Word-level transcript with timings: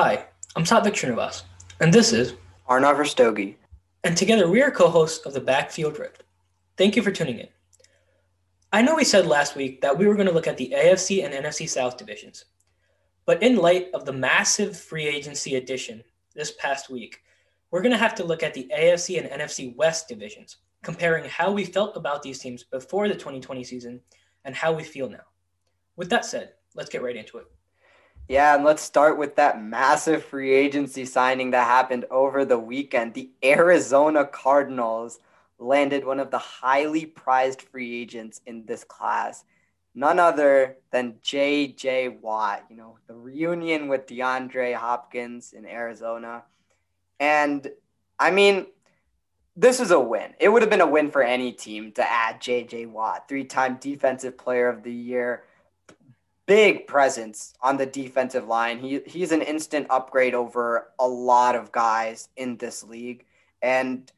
Hi, 0.00 0.26
I'm 0.54 0.62
Satvik 0.62 0.92
Srinivas, 0.92 1.42
and 1.80 1.92
this 1.92 2.12
is 2.12 2.34
Arnav 2.70 2.98
Rastogi. 2.98 3.56
And 4.04 4.16
together 4.16 4.48
we 4.48 4.62
are 4.62 4.70
co-hosts 4.70 5.26
of 5.26 5.34
the 5.34 5.40
Backfield 5.40 5.98
Rift. 5.98 6.22
Thank 6.76 6.94
you 6.94 7.02
for 7.02 7.10
tuning 7.10 7.40
in. 7.40 7.48
I 8.72 8.80
know 8.80 8.94
we 8.94 9.02
said 9.02 9.26
last 9.26 9.56
week 9.56 9.80
that 9.80 9.98
we 9.98 10.06
were 10.06 10.14
going 10.14 10.28
to 10.28 10.32
look 10.32 10.46
at 10.46 10.56
the 10.56 10.72
AFC 10.72 11.24
and 11.24 11.34
NFC 11.34 11.68
South 11.68 11.96
divisions. 11.96 12.44
But 13.26 13.42
in 13.42 13.56
light 13.56 13.88
of 13.92 14.04
the 14.04 14.12
massive 14.12 14.76
free 14.76 15.08
agency 15.08 15.56
addition 15.56 16.04
this 16.32 16.52
past 16.60 16.88
week, 16.88 17.18
we're 17.72 17.82
going 17.82 17.90
to 17.90 17.98
have 17.98 18.14
to 18.14 18.24
look 18.24 18.44
at 18.44 18.54
the 18.54 18.70
AFC 18.72 19.18
and 19.18 19.28
NFC 19.28 19.74
West 19.74 20.06
divisions, 20.06 20.58
comparing 20.84 21.24
how 21.24 21.50
we 21.50 21.64
felt 21.64 21.96
about 21.96 22.22
these 22.22 22.38
teams 22.38 22.62
before 22.62 23.08
the 23.08 23.14
2020 23.14 23.64
season 23.64 24.00
and 24.44 24.54
how 24.54 24.72
we 24.72 24.84
feel 24.84 25.10
now. 25.10 25.26
With 25.96 26.08
that 26.10 26.24
said, 26.24 26.52
let's 26.76 26.88
get 26.88 27.02
right 27.02 27.16
into 27.16 27.38
it. 27.38 27.46
Yeah, 28.28 28.54
and 28.54 28.62
let's 28.62 28.82
start 28.82 29.16
with 29.16 29.36
that 29.36 29.62
massive 29.62 30.22
free 30.22 30.52
agency 30.52 31.06
signing 31.06 31.52
that 31.52 31.66
happened 31.66 32.04
over 32.10 32.44
the 32.44 32.58
weekend. 32.58 33.14
The 33.14 33.30
Arizona 33.42 34.26
Cardinals 34.26 35.18
landed 35.58 36.04
one 36.04 36.20
of 36.20 36.30
the 36.30 36.38
highly 36.38 37.06
prized 37.06 37.62
free 37.62 38.02
agents 38.02 38.42
in 38.44 38.66
this 38.66 38.84
class, 38.84 39.44
none 39.94 40.18
other 40.18 40.76
than 40.90 41.16
J.J. 41.22 42.18
Watt. 42.20 42.66
You 42.68 42.76
know, 42.76 42.98
the 43.06 43.14
reunion 43.14 43.88
with 43.88 44.06
DeAndre 44.06 44.74
Hopkins 44.74 45.54
in 45.54 45.64
Arizona. 45.64 46.42
And 47.18 47.66
I 48.18 48.30
mean, 48.30 48.66
this 49.56 49.80
is 49.80 49.90
a 49.90 49.98
win. 49.98 50.34
It 50.38 50.50
would 50.50 50.60
have 50.60 50.70
been 50.70 50.82
a 50.82 50.86
win 50.86 51.10
for 51.10 51.22
any 51.22 51.50
team 51.50 51.92
to 51.92 52.08
add 52.08 52.42
J.J. 52.42 52.86
Watt, 52.86 53.26
three 53.26 53.44
time 53.44 53.78
Defensive 53.80 54.36
Player 54.36 54.68
of 54.68 54.82
the 54.82 54.92
Year 54.92 55.44
big 56.48 56.86
presence 56.86 57.52
on 57.60 57.76
the 57.76 57.84
defensive 57.86 58.48
line. 58.48 58.80
He 58.80 59.00
he's 59.06 59.30
an 59.32 59.42
instant 59.42 59.86
upgrade 59.90 60.34
over 60.34 60.88
a 60.98 61.06
lot 61.06 61.54
of 61.54 61.70
guys 61.70 62.30
in 62.36 62.56
this 62.56 62.82
league. 62.82 63.26
And 63.62 64.10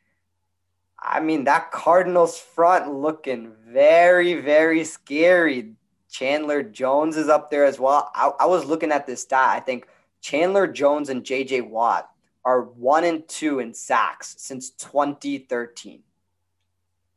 I 0.99 1.21
mean 1.21 1.45
that 1.45 1.73
Cardinals 1.73 2.39
front 2.39 2.95
looking 2.95 3.53
very, 3.67 4.41
very 4.41 4.85
scary. 4.85 5.75
Chandler 6.09 6.63
Jones 6.63 7.17
is 7.17 7.29
up 7.29 7.51
there 7.51 7.65
as 7.65 7.79
well. 7.79 8.11
I, 8.15 8.31
I 8.41 8.47
was 8.47 8.65
looking 8.65 8.93
at 8.93 9.07
this 9.07 9.23
stat. 9.23 9.51
I 9.51 9.61
think 9.61 9.89
Chandler 10.21 10.67
Jones 10.67 11.09
and 11.09 11.25
JJ 11.25 11.69
Watt 11.69 12.11
are 12.45 12.63
one 12.63 13.05
and 13.05 13.27
two 13.29 13.59
in 13.59 13.75
sacks 13.75 14.37
since 14.39 14.71
2013. 14.71 16.03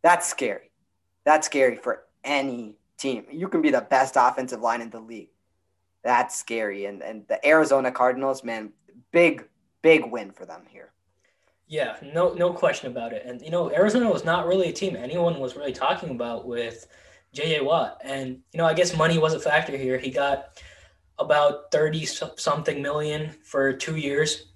That's 0.02 0.28
scary. 0.28 0.72
That's 1.24 1.46
scary 1.46 1.76
for 1.76 2.04
any 2.24 2.78
team. 2.98 3.26
You 3.32 3.48
can 3.48 3.62
be 3.62 3.72
the 3.72 3.82
best 3.82 4.16
offensive 4.18 4.62
line 4.62 4.82
in 4.82 4.90
the 4.90 5.00
league. 5.00 5.30
That's 6.04 6.36
scary. 6.36 6.86
And 6.86 7.02
and 7.02 7.28
the 7.28 7.46
Arizona 7.48 7.92
Cardinals, 7.92 8.44
man, 8.44 8.72
big 9.12 9.48
big 9.82 10.12
win 10.12 10.32
for 10.32 10.46
them 10.46 10.64
here. 10.70 10.92
Yeah, 11.68 11.96
no 12.14 12.34
no 12.34 12.54
question 12.54 12.92
about 12.92 13.14
it. 13.14 13.26
And 13.26 13.42
you 13.42 13.52
know, 13.52 13.72
Arizona 13.72 14.10
was 14.10 14.26
not 14.26 14.48
really 14.48 14.70
a 14.70 14.74
team 14.74 14.96
anyone 14.96 15.40
was 15.40 15.56
really 15.56 15.74
talking 15.74 16.12
about 16.12 16.46
with 16.46 16.88
JJ 17.34 17.64
Watt. 17.64 18.02
And 18.04 18.40
you 18.52 18.58
know, 18.58 18.66
I 18.66 18.74
guess 18.74 18.96
money 18.96 19.18
was 19.18 19.34
a 19.34 19.40
factor 19.40 19.78
here. 19.78 19.98
He 19.98 20.12
got 20.12 20.62
about 21.20 21.72
30 21.72 22.06
something 22.06 22.82
million 22.82 23.30
for 23.44 23.72
2 23.72 23.96
years. 23.98 24.48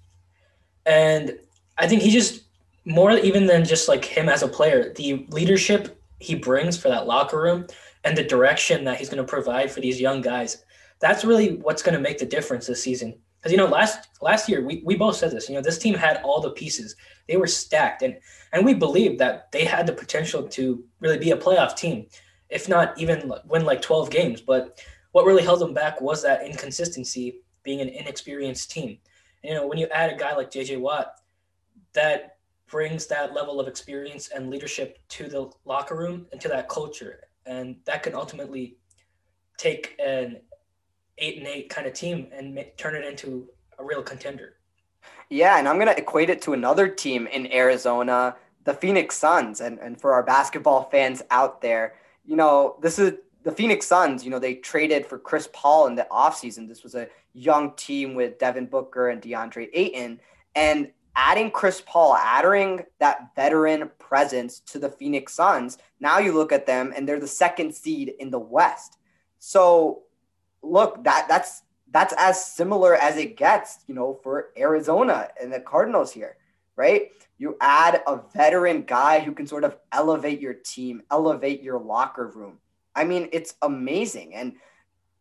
And 0.86 1.40
I 1.78 1.88
think 1.88 2.02
he 2.02 2.12
just 2.12 2.44
more 2.86 3.12
even 3.12 3.46
than 3.46 3.66
just 3.66 3.88
like 3.88 4.06
him 4.06 4.30
as 4.30 4.44
a 4.44 4.48
player, 4.48 4.94
the 4.94 5.28
leadership 5.30 5.97
he 6.20 6.36
brings 6.36 6.78
for 6.78 6.90
that 6.90 7.08
locker 7.08 7.42
room 7.42 7.68
and 8.04 8.18
the 8.18 8.24
direction 8.24 8.84
that 8.86 8.98
he's 8.98 9.10
going 9.10 9.24
to 9.24 9.30
provide 9.30 9.72
for 9.72 9.82
these 9.82 10.02
young 10.02 10.22
guys. 10.22 10.64
That's 11.00 11.26
really 11.26 11.58
what's 11.58 11.84
going 11.84 11.96
to 11.96 12.02
make 12.02 12.18
the 12.18 12.26
difference 12.26 12.68
this 12.68 12.82
season. 12.82 13.18
Because 13.40 13.52
you 13.52 13.58
know, 13.58 13.68
last 13.68 14.10
last 14.22 14.50
year 14.50 14.66
we, 14.66 14.82
we 14.84 14.96
both 14.96 15.16
said 15.16 15.32
this. 15.32 15.48
You 15.48 15.56
know, 15.56 15.62
this 15.62 15.78
team 15.78 15.94
had 15.94 16.22
all 16.24 16.42
the 16.42 16.52
pieces; 16.52 16.96
they 17.28 17.38
were 17.38 17.48
stacked, 17.48 18.02
and 18.02 18.18
and 18.52 18.66
we 18.66 18.74
believed 18.74 19.20
that 19.20 19.52
they 19.52 19.64
had 19.64 19.86
the 19.86 19.94
potential 19.94 20.48
to 20.50 20.84
really 21.00 21.20
be 21.20 21.32
a 21.32 21.38
playoff 21.38 21.76
team, 21.76 22.08
if 22.50 22.68
not 22.68 22.98
even 22.98 23.32
win 23.46 23.64
like 23.64 23.82
twelve 23.82 24.10
games. 24.10 24.42
But 24.42 24.84
what 25.12 25.26
really 25.26 25.44
held 25.44 25.60
them 25.60 25.74
back 25.74 26.02
was 26.02 26.24
that 26.24 26.46
inconsistency, 26.46 27.42
being 27.64 27.82
an 27.82 27.90
inexperienced 27.90 28.72
team. 28.72 28.98
And, 29.44 29.50
you 29.50 29.56
know, 29.56 29.68
when 29.68 29.78
you 29.78 29.88
add 29.88 30.12
a 30.12 30.18
guy 30.18 30.36
like 30.36 30.52
JJ 30.52 30.80
Watt, 30.80 31.14
that 31.94 32.37
brings 32.68 33.08
that 33.08 33.34
level 33.34 33.60
of 33.60 33.68
experience 33.68 34.30
and 34.30 34.50
leadership 34.50 35.00
to 35.10 35.28
the 35.28 35.50
locker 35.66 35.96
room 35.96 36.26
and 36.32 36.42
to 36.42 36.48
that 36.48 36.68
culture 36.70 37.22
and 37.48 37.78
that 37.86 38.04
can 38.04 38.14
ultimately 38.14 38.78
take 39.58 39.96
an 40.04 40.38
eight 41.18 41.38
and 41.38 41.48
eight 41.48 41.70
kind 41.70 41.88
of 41.88 41.94
team 41.94 42.28
and 42.32 42.54
make, 42.54 42.78
turn 42.78 42.94
it 42.94 43.06
into 43.06 43.48
a 43.80 43.84
real 43.84 44.04
contender. 44.04 44.56
Yeah, 45.30 45.58
and 45.58 45.68
I'm 45.68 45.80
gonna 45.80 45.96
equate 45.98 46.30
it 46.30 46.42
to 46.44 46.54
another 46.54 46.88
team 46.88 47.28
in 47.28 47.52
Arizona, 47.52 48.36
the 48.66 48.74
Phoenix 48.74 49.16
Suns, 49.16 49.62
and 49.62 49.80
and 49.80 50.00
for 50.00 50.14
our 50.14 50.24
basketball 50.24 50.90
fans 50.90 51.24
out 51.32 51.62
there, 51.62 51.96
you 52.26 52.36
know 52.36 52.78
this 52.82 53.00
is 53.00 53.14
the 53.44 53.52
Phoenix 53.52 53.88
Suns. 53.88 54.24
You 54.24 54.32
know 54.32 54.40
they 54.40 54.56
traded 54.56 55.06
for 55.06 55.18
Chris 55.18 55.50
Paul 55.54 55.88
in 55.88 55.96
the 55.96 56.08
offseason. 56.12 56.68
This 56.68 56.84
was 56.84 56.96
a 56.96 57.08
young 57.34 57.74
team 57.76 58.16
with 58.16 58.40
Devin 58.40 58.68
Booker 58.68 59.10
and 59.10 59.22
DeAndre 59.22 59.70
Ayton, 59.74 60.20
and 60.56 60.92
adding 61.18 61.50
Chris 61.52 61.82
Paul, 61.86 62.16
adding 62.16 62.84
that 63.00 63.36
veteran 63.36 63.90
presence 63.98 64.60
to 64.62 64.80
the 64.80 64.90
Phoenix 64.90 65.34
Suns, 65.34 65.80
now 66.00 66.20
you 66.20 66.32
look 66.32 66.54
at 66.54 66.68
them 66.68 66.94
and 66.96 67.10
they're 67.10 67.20
the 67.20 67.28
second 67.28 67.74
seed 67.74 68.14
in 68.20 68.30
the 68.30 68.40
West. 68.40 68.98
So 69.40 70.04
look, 70.62 71.04
that 71.04 71.26
that's 71.28 71.64
that's 71.92 72.14
as 72.18 72.46
similar 72.46 72.96
as 72.96 73.18
it 73.18 73.36
gets, 73.36 73.80
you 73.88 73.96
know, 73.96 74.20
for 74.22 74.50
Arizona 74.58 75.30
and 75.42 75.52
the 75.52 75.60
Cardinals 75.60 76.12
here, 76.12 76.38
right? 76.76 77.10
You 77.40 77.58
add 77.62 78.02
a 78.06 78.20
veteran 78.34 78.84
guy 78.84 79.20
who 79.20 79.32
can 79.32 79.48
sort 79.48 79.64
of 79.64 79.78
elevate 79.92 80.40
your 80.40 80.54
team, 80.54 81.02
elevate 81.12 81.64
your 81.64 81.80
locker 81.80 82.28
room. 82.28 82.60
I 82.96 83.06
mean, 83.06 83.30
it's 83.32 83.56
amazing. 83.62 84.36
And 84.36 84.54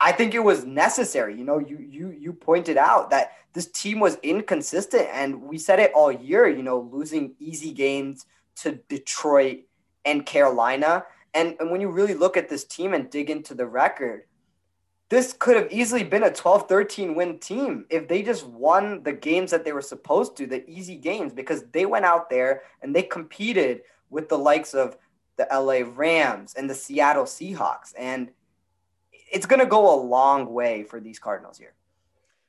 I 0.00 0.12
think 0.12 0.34
it 0.34 0.44
was 0.44 0.64
necessary. 0.64 1.36
You 1.36 1.44
know, 1.44 1.58
you 1.58 1.78
you 1.78 2.10
you 2.10 2.32
pointed 2.32 2.76
out 2.76 3.10
that 3.10 3.32
this 3.52 3.66
team 3.66 4.00
was 4.00 4.18
inconsistent, 4.22 5.08
and 5.12 5.42
we 5.42 5.58
said 5.58 5.80
it 5.80 5.92
all 5.94 6.12
year. 6.12 6.48
You 6.48 6.62
know, 6.62 6.80
losing 6.92 7.34
easy 7.38 7.72
games 7.72 8.26
to 8.56 8.72
Detroit 8.88 9.60
and 10.04 10.26
Carolina, 10.26 11.04
and 11.34 11.56
and 11.60 11.70
when 11.70 11.80
you 11.80 11.90
really 11.90 12.14
look 12.14 12.36
at 12.36 12.48
this 12.48 12.64
team 12.64 12.92
and 12.94 13.10
dig 13.10 13.30
into 13.30 13.54
the 13.54 13.66
record, 13.66 14.24
this 15.08 15.32
could 15.32 15.56
have 15.56 15.72
easily 15.72 16.02
been 16.02 16.24
a 16.24 16.30
12-13 16.30 17.14
win 17.14 17.38
team 17.38 17.86
if 17.90 18.08
they 18.08 18.22
just 18.22 18.46
won 18.46 19.02
the 19.04 19.12
games 19.12 19.50
that 19.52 19.64
they 19.64 19.72
were 19.72 19.82
supposed 19.82 20.36
to, 20.36 20.46
the 20.46 20.68
easy 20.68 20.96
games, 20.96 21.32
because 21.32 21.64
they 21.72 21.86
went 21.86 22.04
out 22.04 22.28
there 22.28 22.62
and 22.82 22.94
they 22.94 23.02
competed 23.02 23.82
with 24.10 24.28
the 24.28 24.38
likes 24.38 24.74
of 24.74 24.96
the 25.36 25.46
LA 25.52 25.80
Rams 25.94 26.54
and 26.54 26.68
the 26.68 26.74
Seattle 26.74 27.24
Seahawks, 27.24 27.92
and 27.96 28.30
it's 29.32 29.46
going 29.46 29.60
to 29.60 29.66
go 29.66 29.94
a 29.94 29.98
long 30.00 30.52
way 30.52 30.84
for 30.84 31.00
these 31.00 31.18
Cardinals 31.18 31.58
here. 31.58 31.74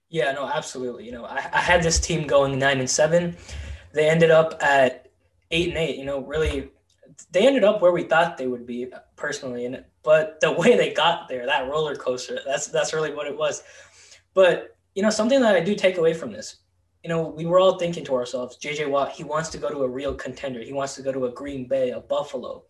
Yeah, 0.09 0.31
no, 0.31 0.47
absolutely. 0.47 1.05
You 1.05 1.11
know, 1.11 1.25
I, 1.25 1.37
I 1.37 1.59
had 1.59 1.83
this 1.83 1.99
team 1.99 2.27
going 2.27 2.57
nine 2.57 2.79
and 2.79 2.89
seven. 2.89 3.35
They 3.93 4.09
ended 4.09 4.31
up 4.31 4.57
at 4.61 5.11
eight 5.51 5.69
and 5.69 5.77
eight. 5.77 5.97
You 5.97 6.05
know, 6.05 6.21
really, 6.21 6.69
they 7.31 7.45
ended 7.45 7.63
up 7.63 7.81
where 7.81 7.91
we 7.91 8.03
thought 8.03 8.37
they 8.37 8.47
would 8.47 8.65
be 8.65 8.87
personally. 9.15 9.65
And 9.65 9.83
but 10.03 10.39
the 10.39 10.51
way 10.51 10.77
they 10.77 10.93
got 10.93 11.27
there, 11.27 11.45
that 11.45 11.67
roller 11.67 11.95
coaster, 11.95 12.39
that's 12.45 12.67
that's 12.67 12.93
really 12.93 13.13
what 13.13 13.27
it 13.27 13.37
was. 13.37 13.63
But 14.33 14.77
you 14.95 15.03
know, 15.03 15.09
something 15.09 15.41
that 15.41 15.55
I 15.55 15.59
do 15.59 15.75
take 15.75 15.97
away 15.97 16.13
from 16.13 16.31
this, 16.31 16.57
you 17.03 17.09
know, 17.09 17.27
we 17.27 17.45
were 17.45 17.59
all 17.59 17.77
thinking 17.77 18.03
to 18.05 18.15
ourselves, 18.15 18.57
JJ 18.57 18.89
Watt, 18.89 19.11
he 19.11 19.23
wants 19.23 19.49
to 19.49 19.57
go 19.57 19.69
to 19.69 19.83
a 19.83 19.87
real 19.87 20.15
contender. 20.15 20.61
He 20.61 20.73
wants 20.73 20.95
to 20.95 21.01
go 21.01 21.11
to 21.11 21.25
a 21.25 21.31
Green 21.31 21.67
Bay, 21.67 21.91
a 21.91 21.99
Buffalo. 21.99 22.63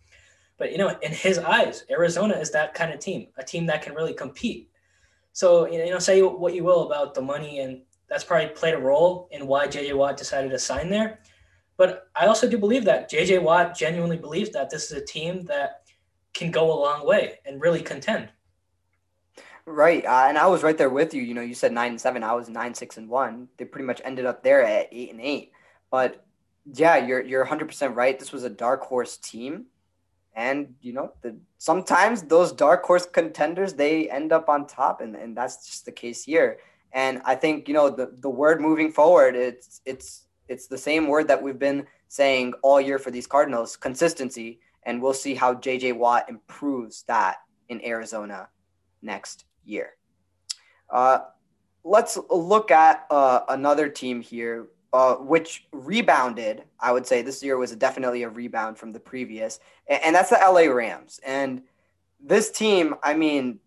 But 0.58 0.72
you 0.72 0.78
know, 0.78 0.98
in 1.02 1.12
his 1.12 1.38
eyes, 1.38 1.86
Arizona 1.90 2.36
is 2.36 2.52
that 2.52 2.74
kind 2.74 2.92
of 2.92 3.00
team, 3.00 3.28
a 3.38 3.44
team 3.44 3.66
that 3.68 3.82
can 3.82 3.94
really 3.94 4.14
compete. 4.14 4.70
So 5.34 5.68
you 5.68 5.90
know, 5.90 6.00
say 6.00 6.22
what 6.22 6.56
you 6.56 6.64
will 6.64 6.88
about 6.88 7.14
the 7.14 7.22
money, 7.22 7.60
and 7.60 7.82
that's 8.10 8.24
probably 8.24 8.48
played 8.48 8.74
a 8.74 8.80
role 8.80 9.30
in 9.32 9.46
why 9.46 9.68
JJ 9.68 9.96
Watt 9.96 10.18
decided 10.18 10.50
to 10.52 10.60
sign 10.60 10.90
there. 10.90 11.20
But 11.78 12.10
I 12.16 12.26
also 12.26 12.50
do 12.50 12.58
believe 12.58 12.86
that 12.86 13.10
JJ 13.10 13.44
Watt 13.44 13.78
genuinely 13.78 14.18
believes 14.18 14.50
that 14.52 14.72
this 14.72 14.86
is 14.86 14.98
a 14.98 15.06
team 15.06 15.46
that 15.46 15.84
can 16.34 16.50
go 16.50 16.72
a 16.72 16.82
long 16.82 17.06
way 17.06 17.40
and 17.46 17.62
really 17.62 17.82
contend. 17.82 18.30
Right, 19.66 20.04
uh, 20.06 20.26
and 20.28 20.38
I 20.38 20.48
was 20.48 20.64
right 20.64 20.78
there 20.78 20.90
with 20.90 21.14
you. 21.14 21.22
You 21.22 21.36
know, 21.36 21.42
you 21.42 21.54
said 21.54 21.72
nine 21.72 21.92
and 21.92 22.02
seven. 22.02 22.24
I 22.24 22.34
was 22.34 22.50
nine, 22.50 22.74
six, 22.74 22.98
and 22.98 23.08
one. 23.08 23.50
They 23.58 23.66
pretty 23.66 23.86
much 23.86 24.02
ended 24.04 24.26
up 24.26 24.42
there 24.42 24.64
at 24.64 24.88
eight 24.92 25.12
and 25.12 25.22
eight. 25.22 25.52
But 25.92 26.26
yeah, 26.74 26.98
you're 26.98 27.22
you're 27.22 27.42
100 27.42 27.68
percent 27.68 27.96
right. 27.96 28.18
This 28.18 28.32
was 28.32 28.44
a 28.44 28.50
dark 28.50 28.82
horse 28.82 29.18
team 29.18 29.68
and 30.38 30.76
you 30.82 30.94
know 30.94 31.12
the, 31.24 31.36
sometimes 31.58 32.22
those 32.22 32.54
dark 32.54 32.86
horse 32.86 33.06
contenders 33.06 33.74
they 33.74 34.10
end 34.10 34.32
up 34.32 34.48
on 34.48 34.68
top 34.68 35.02
and, 35.02 35.16
and 35.16 35.36
that's 35.36 35.66
just 35.66 35.84
the 35.86 35.92
case 35.92 36.24
here. 36.24 36.60
And 36.94 37.22
i 37.26 37.36
think 37.36 37.68
you 37.68 37.74
know 37.74 37.90
the, 37.90 38.14
the 38.22 38.30
word 38.30 38.62
moving 38.62 38.92
forward 38.94 39.36
it's 39.36 39.82
it's 39.86 40.28
it's 40.48 40.68
the 40.68 40.78
same 40.78 41.08
word 41.08 41.28
that 41.28 41.42
we've 41.44 41.60
been 41.60 41.86
saying 42.08 42.54
all 42.64 42.80
year 42.80 42.98
for 42.98 43.12
these 43.12 43.28
cardinals 43.28 43.76
consistency. 43.76 44.62
And 44.84 45.02
we'll 45.02 45.14
see 45.26 45.36
how 45.36 45.56
jj 45.56 45.94
watt 45.94 46.30
improves 46.30 47.04
that 47.08 47.38
in 47.68 47.84
arizona 47.84 48.48
next 49.02 49.46
year. 49.66 49.96
Uh, 50.90 51.20
let's 51.84 52.18
look 52.30 52.72
at 52.72 53.06
uh, 53.10 53.42
another 53.50 53.90
team 53.90 54.22
here, 54.22 54.68
uh, 54.94 55.16
which 55.16 55.68
rebounded. 55.72 56.64
I 56.80 56.92
would 56.92 57.06
say 57.06 57.22
this 57.22 57.44
year 57.44 57.58
was 57.58 57.76
definitely 57.76 58.24
a 58.24 58.30
rebound 58.30 58.78
from 58.78 58.92
the 58.94 59.00
previous, 59.00 59.60
and, 59.88 60.02
and 60.04 60.16
that's 60.16 60.30
the 60.30 60.38
LA 60.38 60.72
Rams. 60.72 61.20
And 61.26 61.62
this 62.20 62.52
team, 62.52 62.96
I 63.04 63.14
mean, 63.14 63.60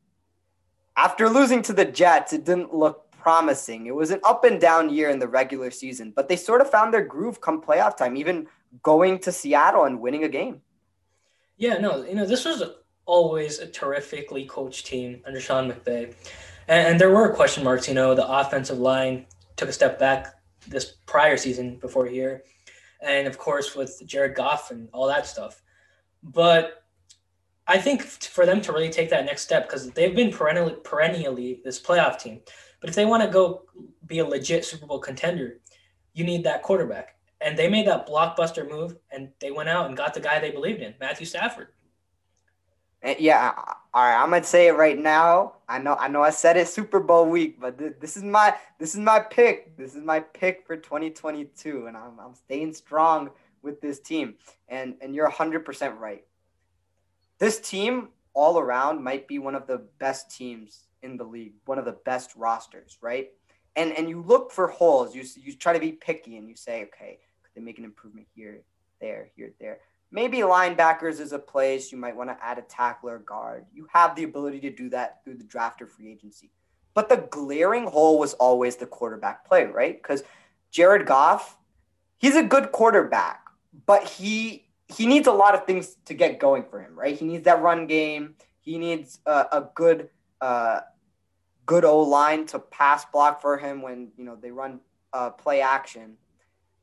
after 0.97 1.29
losing 1.29 1.63
to 1.63 1.73
the 1.73 1.85
Jets, 1.85 2.33
it 2.33 2.45
didn't 2.45 2.75
look 2.75 3.11
promising. 3.13 3.87
It 3.87 3.95
was 3.95 4.11
an 4.11 4.21
up 4.25 4.45
and 4.45 4.61
down 4.61 4.91
year 4.91 5.11
in 5.11 5.19
the 5.19 5.29
regular 5.29 5.71
season, 5.71 6.13
but 6.15 6.29
they 6.29 6.37
sort 6.37 6.61
of 6.61 6.71
found 6.71 6.93
their 6.93 7.05
groove 7.05 7.41
come 7.41 7.61
playoff 7.61 7.97
time, 7.97 8.17
even 8.17 8.47
going 8.83 9.19
to 9.21 9.33
Seattle 9.33 9.85
and 9.85 10.01
winning 10.01 10.25
a 10.25 10.29
game. 10.29 10.61
Yeah, 11.57 11.79
no, 11.79 12.05
you 12.05 12.15
know, 12.15 12.27
this 12.27 12.45
was 12.45 12.63
always 13.05 13.59
a 13.59 13.67
terrifically 13.67 14.47
coached 14.47 14.87
team 14.87 15.21
under 15.27 15.41
Sean 15.41 15.71
McVay. 15.71 16.15
And, 16.69 16.89
and 16.89 17.01
there 17.01 17.11
were 17.11 17.35
question 17.35 17.65
marks, 17.65 17.89
you 17.89 17.95
know, 17.95 18.15
the 18.15 18.27
offensive 18.27 18.79
line 18.79 19.27
took 19.57 19.69
a 19.69 19.73
step 19.73 19.99
back 19.99 20.40
this 20.67 20.97
prior 21.07 21.37
season 21.37 21.77
before 21.77 22.07
here. 22.07 22.45
And 23.01 23.27
of 23.27 23.39
course, 23.39 23.75
with 23.75 24.03
Jared 24.07 24.35
Goff 24.35 24.71
and 24.71 24.89
all 24.93 25.07
that 25.07 25.27
stuff. 25.27 25.63
But 26.23 26.85
I 27.67 27.79
think 27.79 28.03
for 28.03 28.47
them 28.47 28.61
to 28.63 28.73
really 28.73 28.91
take 28.91 29.11
that 29.11 29.25
next 29.25 29.43
step, 29.43 29.67
because 29.69 29.91
they've 29.91 30.15
been 30.15 30.31
perennially, 30.31 30.75
perennially 30.83 31.61
this 31.65 31.81
playoff 31.81 32.19
team. 32.19 32.41
But 32.81 32.91
if 32.91 32.97
they 32.97 33.05
want 33.05 33.23
to 33.23 33.29
go 33.29 33.63
be 34.07 34.19
a 34.19 34.25
legit 34.25 34.65
Super 34.65 34.87
Bowl 34.87 34.99
contender, 34.99 35.61
you 36.13 36.25
need 36.25 36.45
that 36.45 36.63
quarterback. 36.63 37.17
And 37.41 37.57
they 37.57 37.69
made 37.69 37.87
that 37.87 38.09
blockbuster 38.09 38.69
move 38.69 38.97
and 39.13 39.31
they 39.39 39.51
went 39.51 39.69
out 39.69 39.87
and 39.87 39.97
got 39.97 40.13
the 40.13 40.21
guy 40.21 40.39
they 40.39 40.51
believed 40.51 40.81
in, 40.81 40.95
Matthew 41.01 41.27
Stafford. 41.27 41.69
And 43.03 43.19
yeah, 43.19 43.53
all 43.95 44.05
right. 44.05 44.23
I'm 44.23 44.31
gonna 44.31 44.45
say 44.45 44.69
it 44.69 44.73
right 44.73 44.99
now. 44.99 45.55
I 45.69 45.79
know, 45.79 45.97
I 45.97 46.09
know, 46.09 46.23
I 46.23 46.31
said 46.31 46.57
it 46.57 46.69
Super 46.69 47.01
Bowl 47.01 47.27
week, 47.27 47.61
but 47.61 47.79
th- 47.79 47.95
this 48.01 48.17
is 48.17 48.23
my, 48.23 48.55
this 48.79 48.95
is 48.95 49.01
my 49.01 49.21
pick. 49.21 49.77
This 49.77 49.95
is 49.95 50.03
my 50.03 50.21
pick 50.21 50.67
for 50.67 50.77
2022, 50.77 51.87
and 51.87 51.97
I'm, 51.97 52.19
I'm 52.21 52.35
staying 52.35 52.75
strong 52.75 53.31
with 53.63 53.81
this 53.81 54.01
team. 54.01 54.35
And 54.69 54.97
and 55.01 55.15
you're 55.15 55.27
100 55.27 55.65
percent 55.65 55.99
right. 55.99 56.25
This 57.39 57.59
team 57.61 58.09
all 58.35 58.59
around 58.59 59.03
might 59.03 59.27
be 59.27 59.39
one 59.39 59.55
of 59.55 59.67
the 59.67 59.79
best 59.99 60.31
teams 60.31 60.85
in 61.03 61.17
the 61.17 61.25
league, 61.25 61.55
one 61.65 61.79
of 61.79 61.85
the 61.85 61.99
best 62.05 62.33
rosters, 62.37 62.99
right? 63.01 63.31
And 63.77 63.93
and 63.93 64.09
you 64.09 64.21
look 64.21 64.53
for 64.53 64.69
holes. 64.69 65.15
You 65.15 65.25
you 65.37 65.55
try 65.55 65.73
to 65.73 65.81
be 65.81 65.93
picky, 65.93 66.37
and 66.37 66.49
you 66.49 66.57
say, 66.57 66.83
okay, 66.85 67.19
could 67.43 67.53
they 67.55 67.65
make 67.65 67.79
an 67.79 67.85
improvement 67.85 68.27
here, 68.35 68.61
there, 69.01 69.31
here, 69.37 69.53
there? 69.59 69.79
Maybe 70.13 70.39
linebackers 70.39 71.21
is 71.21 71.33
a 71.33 71.39
place 71.39 71.93
you 71.93 71.99
might 71.99 72.17
want 72.17 72.31
to 72.31 72.45
add 72.45 72.59
a 72.59 72.63
tackler 72.63 73.19
guard. 73.21 73.67
You 73.73 73.87
have 73.93 74.17
the 74.17 74.25
ability 74.25 74.61
to 74.61 74.71
do 74.71 74.91
that 74.91 75.23
through 75.25 75.35
the 75.35 75.45
draft 75.45 75.81
or 75.81 75.87
free 75.87 76.11
agency. 76.11 76.51
But 76.95 77.09
the 77.09 77.29
glaring 77.31 77.87
hole 77.87 78.19
was 78.19 78.35
always 78.35 78.77
the 78.77 78.87
quarterback 78.87 79.47
play, 79.47 79.65
right? 79.67 80.01
Because 80.03 80.25
Jared 80.73 81.07
Goff, 81.07 81.57
he's 82.19 82.35
a 82.35 82.43
good 82.43 82.73
quarterback, 82.73 83.45
but 83.87 84.05
he 84.05 84.67
he 84.89 85.07
needs 85.07 85.29
a 85.29 85.33
lot 85.33 85.55
of 85.55 85.67
things 85.67 85.97
to 86.05 86.15
get 86.15 86.41
going 86.41 86.65
for 86.65 86.81
him, 86.81 86.99
right? 86.99 87.17
He 87.17 87.25
needs 87.25 87.45
that 87.45 87.63
run 87.63 87.87
game. 87.87 88.35
He 88.61 88.77
needs 88.77 89.21
a, 89.25 89.47
a 89.53 89.69
good 89.75 90.09
uh, 90.41 90.81
good 91.67 91.85
O 91.85 92.01
line 92.01 92.47
to 92.47 92.59
pass 92.59 93.05
block 93.05 93.41
for 93.41 93.57
him 93.57 93.83
when 93.83 94.11
you 94.17 94.25
know 94.25 94.35
they 94.35 94.51
run 94.51 94.81
uh, 95.13 95.31
play 95.31 95.61
action. 95.61 96.17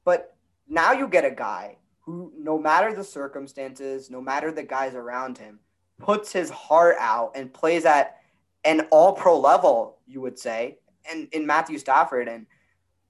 But 0.05 0.37
now 0.69 0.93
you 0.93 1.09
get 1.09 1.25
a 1.25 1.31
guy 1.31 1.75
who, 2.07 2.31
no 2.39 2.57
matter 2.57 2.95
the 2.95 3.03
circumstances, 3.03 4.09
no 4.09 4.21
matter 4.21 4.49
the 4.49 4.63
guys 4.63 4.95
around 4.95 5.37
him, 5.37 5.59
puts 5.99 6.31
his 6.31 6.49
heart 6.49 6.95
out 6.99 7.33
and 7.35 7.53
plays 7.53 7.83
at 7.83 8.21
an 8.63 8.87
all 8.91 9.11
pro 9.11 9.37
level, 9.37 9.97
you 10.07 10.21
would 10.21 10.39
say, 10.39 10.77
and 11.11 11.27
in 11.33 11.45
Matthew 11.45 11.77
Stafford. 11.77 12.29
And 12.29 12.45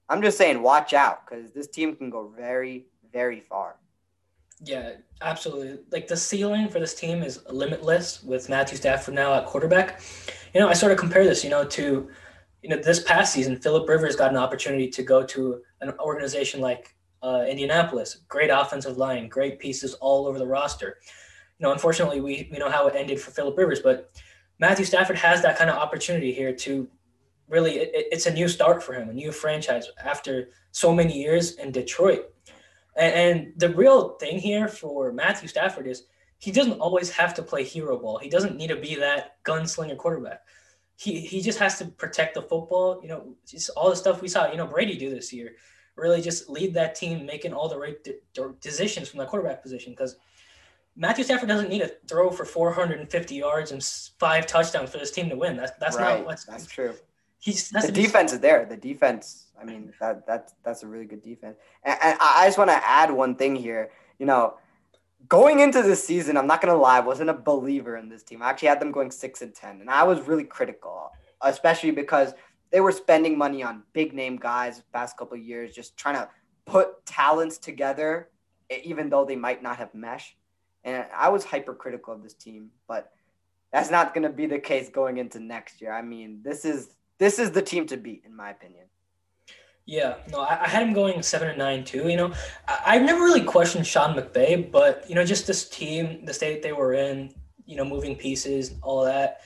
I'm 0.08 0.20
just 0.20 0.36
saying, 0.36 0.60
watch 0.62 0.94
out 0.94 1.24
because 1.24 1.52
this 1.52 1.68
team 1.68 1.94
can 1.94 2.10
go 2.10 2.32
very, 2.36 2.86
very 3.12 3.38
far. 3.38 3.76
Yeah, 4.64 4.94
absolutely. 5.22 5.78
Like 5.92 6.08
the 6.08 6.16
ceiling 6.16 6.68
for 6.68 6.80
this 6.80 6.96
team 6.96 7.22
is 7.22 7.40
limitless 7.48 8.24
with 8.24 8.48
Matthew 8.48 8.78
Stafford 8.78 9.14
now 9.14 9.32
at 9.34 9.46
quarterback. 9.46 10.00
You 10.52 10.60
know, 10.60 10.68
I 10.68 10.72
sort 10.72 10.90
of 10.90 10.98
compare 10.98 11.22
this, 11.22 11.44
you 11.44 11.50
know, 11.50 11.64
to 11.64 12.08
you 12.64 12.68
know 12.68 12.82
this 12.82 13.04
past 13.04 13.32
season, 13.32 13.60
Philip 13.60 13.88
Rivers 13.88 14.16
got 14.16 14.32
an 14.32 14.36
opportunity 14.36 14.88
to 14.88 15.04
go 15.04 15.22
to 15.22 15.60
an 15.82 15.92
organization 16.00 16.60
like 16.60 16.96
uh, 17.22 17.44
Indianapolis. 17.48 18.18
Great 18.28 18.50
offensive 18.50 18.96
line, 18.96 19.28
great 19.28 19.58
pieces 19.58 19.94
all 19.94 20.26
over 20.26 20.38
the 20.38 20.46
roster. 20.46 20.98
You 21.58 21.64
know, 21.66 21.72
unfortunately, 21.72 22.20
we 22.20 22.48
we 22.52 22.58
know 22.58 22.70
how 22.70 22.86
it 22.86 22.96
ended 22.96 23.20
for 23.20 23.30
Philip 23.30 23.56
Rivers, 23.56 23.80
but 23.80 24.10
Matthew 24.60 24.84
Stafford 24.84 25.16
has 25.16 25.42
that 25.42 25.58
kind 25.58 25.70
of 25.70 25.76
opportunity 25.76 26.32
here 26.32 26.54
to 26.54 26.88
really. 27.48 27.78
It, 27.78 28.06
it's 28.12 28.26
a 28.26 28.32
new 28.32 28.48
start 28.48 28.82
for 28.82 28.92
him, 28.92 29.08
a 29.08 29.12
new 29.12 29.32
franchise 29.32 29.86
after 30.04 30.50
so 30.70 30.94
many 30.94 31.18
years 31.18 31.56
in 31.56 31.72
Detroit. 31.72 32.26
And, 32.96 33.14
and 33.14 33.52
the 33.56 33.70
real 33.70 34.10
thing 34.18 34.38
here 34.38 34.68
for 34.68 35.12
Matthew 35.12 35.48
Stafford 35.48 35.86
is 35.86 36.04
he 36.38 36.52
doesn't 36.52 36.78
always 36.78 37.10
have 37.10 37.34
to 37.34 37.42
play 37.42 37.64
hero 37.64 37.98
ball. 37.98 38.18
He 38.18 38.28
doesn't 38.28 38.56
need 38.56 38.68
to 38.68 38.76
be 38.76 38.94
that 38.96 39.42
gunslinger 39.44 39.96
quarterback. 39.96 40.42
He 40.96 41.20
he 41.20 41.40
just 41.40 41.58
has 41.58 41.78
to 41.78 41.86
protect 41.86 42.34
the 42.34 42.42
football. 42.42 43.00
You 43.02 43.08
know, 43.08 43.34
just 43.46 43.70
all 43.70 43.90
the 43.90 43.96
stuff 43.96 44.22
we 44.22 44.28
saw. 44.28 44.48
You 44.50 44.56
know, 44.56 44.66
Brady 44.66 44.96
do 44.96 45.10
this 45.10 45.32
year 45.32 45.52
really 45.98 46.22
just 46.22 46.48
lead 46.48 46.74
that 46.74 46.94
team 46.94 47.26
making 47.26 47.52
all 47.52 47.68
the 47.68 47.78
right 47.78 48.02
de- 48.04 48.18
de- 48.32 48.54
decisions 48.60 49.08
from 49.08 49.18
the 49.18 49.26
quarterback 49.26 49.62
position 49.62 49.92
because 49.92 50.16
Matthew 50.96 51.24
Stafford 51.24 51.48
doesn't 51.48 51.68
need 51.68 51.80
to 51.80 51.92
throw 52.08 52.30
for 52.30 52.44
450 52.44 53.34
yards 53.34 53.70
and 53.70 53.82
five 54.18 54.46
touchdowns 54.46 54.90
for 54.90 54.98
this 54.98 55.12
team 55.12 55.28
to 55.30 55.36
win. 55.36 55.56
That's 55.56 55.72
that's 55.78 55.96
right. 55.96 56.18
not 56.18 56.26
what's 56.26 56.44
that's 56.44 56.66
true. 56.66 56.94
He's 57.38 57.70
the 57.70 57.92
defense 57.92 58.32
is 58.32 58.40
there. 58.40 58.64
The 58.64 58.76
defense. 58.76 59.46
I 59.60 59.64
mean 59.64 59.92
that 60.00 60.26
that's 60.26 60.54
that's 60.64 60.82
a 60.82 60.88
really 60.88 61.06
good 61.06 61.22
defense. 61.22 61.56
And, 61.84 61.98
and 62.02 62.18
I 62.20 62.46
just 62.46 62.58
want 62.58 62.70
to 62.70 62.80
add 62.84 63.12
one 63.12 63.36
thing 63.36 63.54
here. 63.54 63.90
You 64.18 64.26
know, 64.26 64.54
going 65.28 65.60
into 65.60 65.82
this 65.82 66.02
season, 66.04 66.36
I'm 66.36 66.48
not 66.48 66.60
gonna 66.60 66.76
lie, 66.76 66.98
I 66.98 67.00
wasn't 67.00 67.30
a 67.30 67.34
believer 67.34 67.96
in 67.96 68.08
this 68.08 68.24
team. 68.24 68.42
I 68.42 68.50
actually 68.50 68.68
had 68.68 68.80
them 68.80 68.90
going 68.90 69.12
six 69.12 69.40
and 69.40 69.54
ten, 69.54 69.80
and 69.80 69.88
I 69.88 70.02
was 70.02 70.20
really 70.22 70.44
critical, 70.44 71.12
especially 71.42 71.92
because 71.92 72.34
they 72.70 72.80
were 72.80 72.92
spending 72.92 73.36
money 73.36 73.62
on 73.62 73.82
big 73.92 74.12
name 74.12 74.36
guys 74.36 74.82
past 74.92 75.16
couple 75.16 75.36
years, 75.36 75.74
just 75.74 75.96
trying 75.96 76.16
to 76.16 76.28
put 76.66 77.04
talents 77.06 77.58
together, 77.58 78.28
even 78.84 79.08
though 79.08 79.24
they 79.24 79.36
might 79.36 79.62
not 79.62 79.76
have 79.76 79.94
mesh. 79.94 80.36
And 80.84 81.06
I 81.16 81.28
was 81.28 81.44
hypercritical 81.44 82.14
of 82.14 82.22
this 82.22 82.34
team, 82.34 82.70
but 82.86 83.10
that's 83.72 83.90
not 83.90 84.14
going 84.14 84.22
to 84.22 84.30
be 84.30 84.46
the 84.46 84.58
case 84.58 84.88
going 84.88 85.18
into 85.18 85.40
next 85.40 85.80
year. 85.80 85.92
I 85.92 86.02
mean, 86.02 86.40
this 86.42 86.64
is 86.64 86.96
this 87.18 87.38
is 87.38 87.50
the 87.50 87.62
team 87.62 87.86
to 87.86 87.96
beat, 87.96 88.22
in 88.24 88.34
my 88.34 88.50
opinion. 88.50 88.84
Yeah, 89.86 90.16
no, 90.30 90.40
I, 90.40 90.64
I 90.64 90.68
had 90.68 90.82
him 90.82 90.92
going 90.92 91.22
seven 91.22 91.48
and 91.48 91.58
nine 91.58 91.82
too. 91.82 92.08
You 92.08 92.16
know, 92.16 92.32
I, 92.68 92.94
have 92.94 93.02
never 93.02 93.24
really 93.24 93.42
questioned 93.42 93.86
Sean 93.86 94.14
McVay, 94.14 94.70
but 94.70 95.04
you 95.08 95.14
know, 95.14 95.24
just 95.24 95.46
this 95.46 95.68
team, 95.68 96.26
the 96.26 96.34
state 96.34 96.62
they 96.62 96.72
were 96.72 96.92
in, 96.92 97.34
you 97.64 97.76
know, 97.76 97.84
moving 97.84 98.14
pieces, 98.14 98.74
all 98.82 99.04
that 99.04 99.40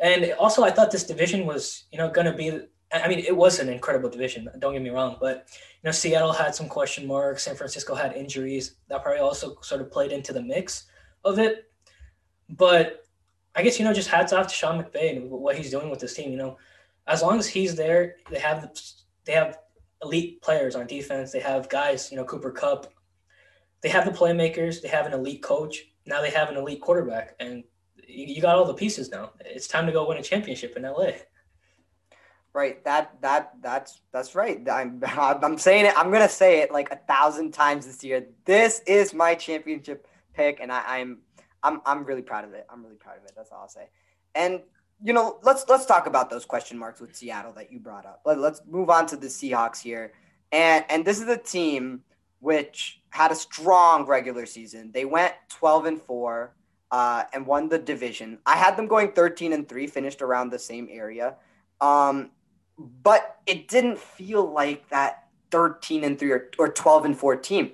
and 0.00 0.32
also, 0.38 0.62
I 0.62 0.70
thought 0.70 0.90
this 0.90 1.04
division 1.04 1.44
was, 1.46 1.84
you 1.90 1.98
know, 1.98 2.10
going 2.10 2.26
to 2.26 2.32
be. 2.32 2.60
I 2.92 3.06
mean, 3.06 3.18
it 3.18 3.36
was 3.36 3.58
an 3.58 3.68
incredible 3.68 4.08
division. 4.08 4.48
Don't 4.60 4.72
get 4.72 4.80
me 4.80 4.88
wrong, 4.88 5.18
but 5.20 5.48
you 5.50 5.88
know, 5.88 5.90
Seattle 5.90 6.32
had 6.32 6.54
some 6.54 6.68
question 6.68 7.06
marks. 7.06 7.42
San 7.42 7.54
Francisco 7.54 7.94
had 7.94 8.14
injuries 8.14 8.76
that 8.88 9.02
probably 9.02 9.20
also 9.20 9.58
sort 9.60 9.82
of 9.82 9.90
played 9.90 10.10
into 10.10 10.32
the 10.32 10.40
mix 10.40 10.84
of 11.22 11.38
it. 11.38 11.70
But 12.48 13.04
I 13.54 13.62
guess 13.62 13.78
you 13.78 13.84
know, 13.84 13.92
just 13.92 14.08
hats 14.08 14.32
off 14.32 14.46
to 14.46 14.54
Sean 14.54 14.82
McVay 14.82 15.16
and 15.16 15.30
what 15.30 15.56
he's 15.56 15.70
doing 15.70 15.90
with 15.90 16.00
this 16.00 16.14
team. 16.14 16.30
You 16.30 16.38
know, 16.38 16.56
as 17.06 17.20
long 17.20 17.38
as 17.38 17.46
he's 17.46 17.74
there, 17.74 18.16
they 18.30 18.38
have 18.38 18.62
the, 18.62 18.92
they 19.24 19.32
have 19.32 19.58
elite 20.02 20.40
players 20.40 20.74
on 20.74 20.86
defense. 20.86 21.30
They 21.30 21.40
have 21.40 21.68
guys, 21.68 22.10
you 22.10 22.16
know, 22.16 22.24
Cooper 22.24 22.52
Kupp. 22.52 22.86
They 23.82 23.90
have 23.90 24.06
the 24.06 24.18
playmakers. 24.18 24.80
They 24.80 24.88
have 24.88 25.06
an 25.06 25.12
elite 25.12 25.42
coach. 25.42 25.84
Now 26.06 26.22
they 26.22 26.30
have 26.30 26.48
an 26.48 26.56
elite 26.56 26.80
quarterback, 26.80 27.34
and 27.38 27.64
you 28.08 28.40
got 28.40 28.56
all 28.56 28.64
the 28.64 28.74
pieces 28.74 29.10
now. 29.10 29.32
It's 29.40 29.68
time 29.68 29.86
to 29.86 29.92
go 29.92 30.08
win 30.08 30.18
a 30.18 30.22
championship 30.22 30.76
in 30.76 30.82
LA. 30.82 31.10
Right. 32.54 32.82
That 32.84 33.20
that 33.20 33.52
that's 33.60 34.00
that's 34.12 34.34
right. 34.34 34.66
I'm 34.68 35.02
I'm 35.06 35.58
saying 35.58 35.86
it. 35.86 35.94
I'm 35.96 36.10
gonna 36.10 36.28
say 36.28 36.60
it 36.60 36.72
like 36.72 36.90
a 36.90 36.96
thousand 36.96 37.52
times 37.52 37.86
this 37.86 38.02
year. 38.02 38.26
This 38.44 38.80
is 38.86 39.12
my 39.12 39.34
championship 39.34 40.06
pick, 40.34 40.58
and 40.60 40.72
I, 40.72 40.82
I'm 40.86 41.18
I'm 41.62 41.80
I'm 41.84 42.04
really 42.04 42.22
proud 42.22 42.44
of 42.44 42.54
it. 42.54 42.66
I'm 42.70 42.82
really 42.82 42.96
proud 42.96 43.18
of 43.18 43.24
it. 43.24 43.32
That's 43.36 43.52
all 43.52 43.60
I'll 43.62 43.68
say. 43.68 43.88
And 44.34 44.62
you 45.02 45.12
know, 45.12 45.38
let's 45.42 45.64
let's 45.68 45.86
talk 45.86 46.06
about 46.06 46.30
those 46.30 46.44
question 46.44 46.78
marks 46.78 47.00
with 47.00 47.14
Seattle 47.14 47.52
that 47.52 47.70
you 47.70 47.78
brought 47.78 48.06
up. 48.06 48.22
Let, 48.24 48.38
let's 48.38 48.62
move 48.68 48.90
on 48.90 49.06
to 49.08 49.16
the 49.16 49.26
Seahawks 49.28 49.80
here. 49.80 50.12
And 50.50 50.84
and 50.88 51.04
this 51.04 51.20
is 51.20 51.28
a 51.28 51.36
team 51.36 52.02
which 52.40 53.00
had 53.10 53.30
a 53.30 53.34
strong 53.34 54.06
regular 54.06 54.46
season. 54.46 54.90
They 54.92 55.04
went 55.04 55.34
12 55.50 55.84
and 55.86 56.02
4 56.02 56.54
uh, 56.90 57.24
and 57.32 57.46
won 57.46 57.68
the 57.68 57.78
division. 57.78 58.38
I 58.46 58.56
had 58.56 58.76
them 58.76 58.86
going 58.86 59.12
13 59.12 59.52
and 59.52 59.68
3, 59.68 59.86
finished 59.86 60.22
around 60.22 60.50
the 60.50 60.58
same 60.58 60.88
area. 60.90 61.36
Um, 61.80 62.30
but 62.78 63.38
it 63.46 63.68
didn't 63.68 63.98
feel 63.98 64.50
like 64.50 64.88
that 64.90 65.28
13 65.50 66.04
and 66.04 66.18
3 66.18 66.30
or, 66.30 66.50
or 66.58 66.68
12 66.68 67.04
and 67.06 67.18
14. 67.18 67.72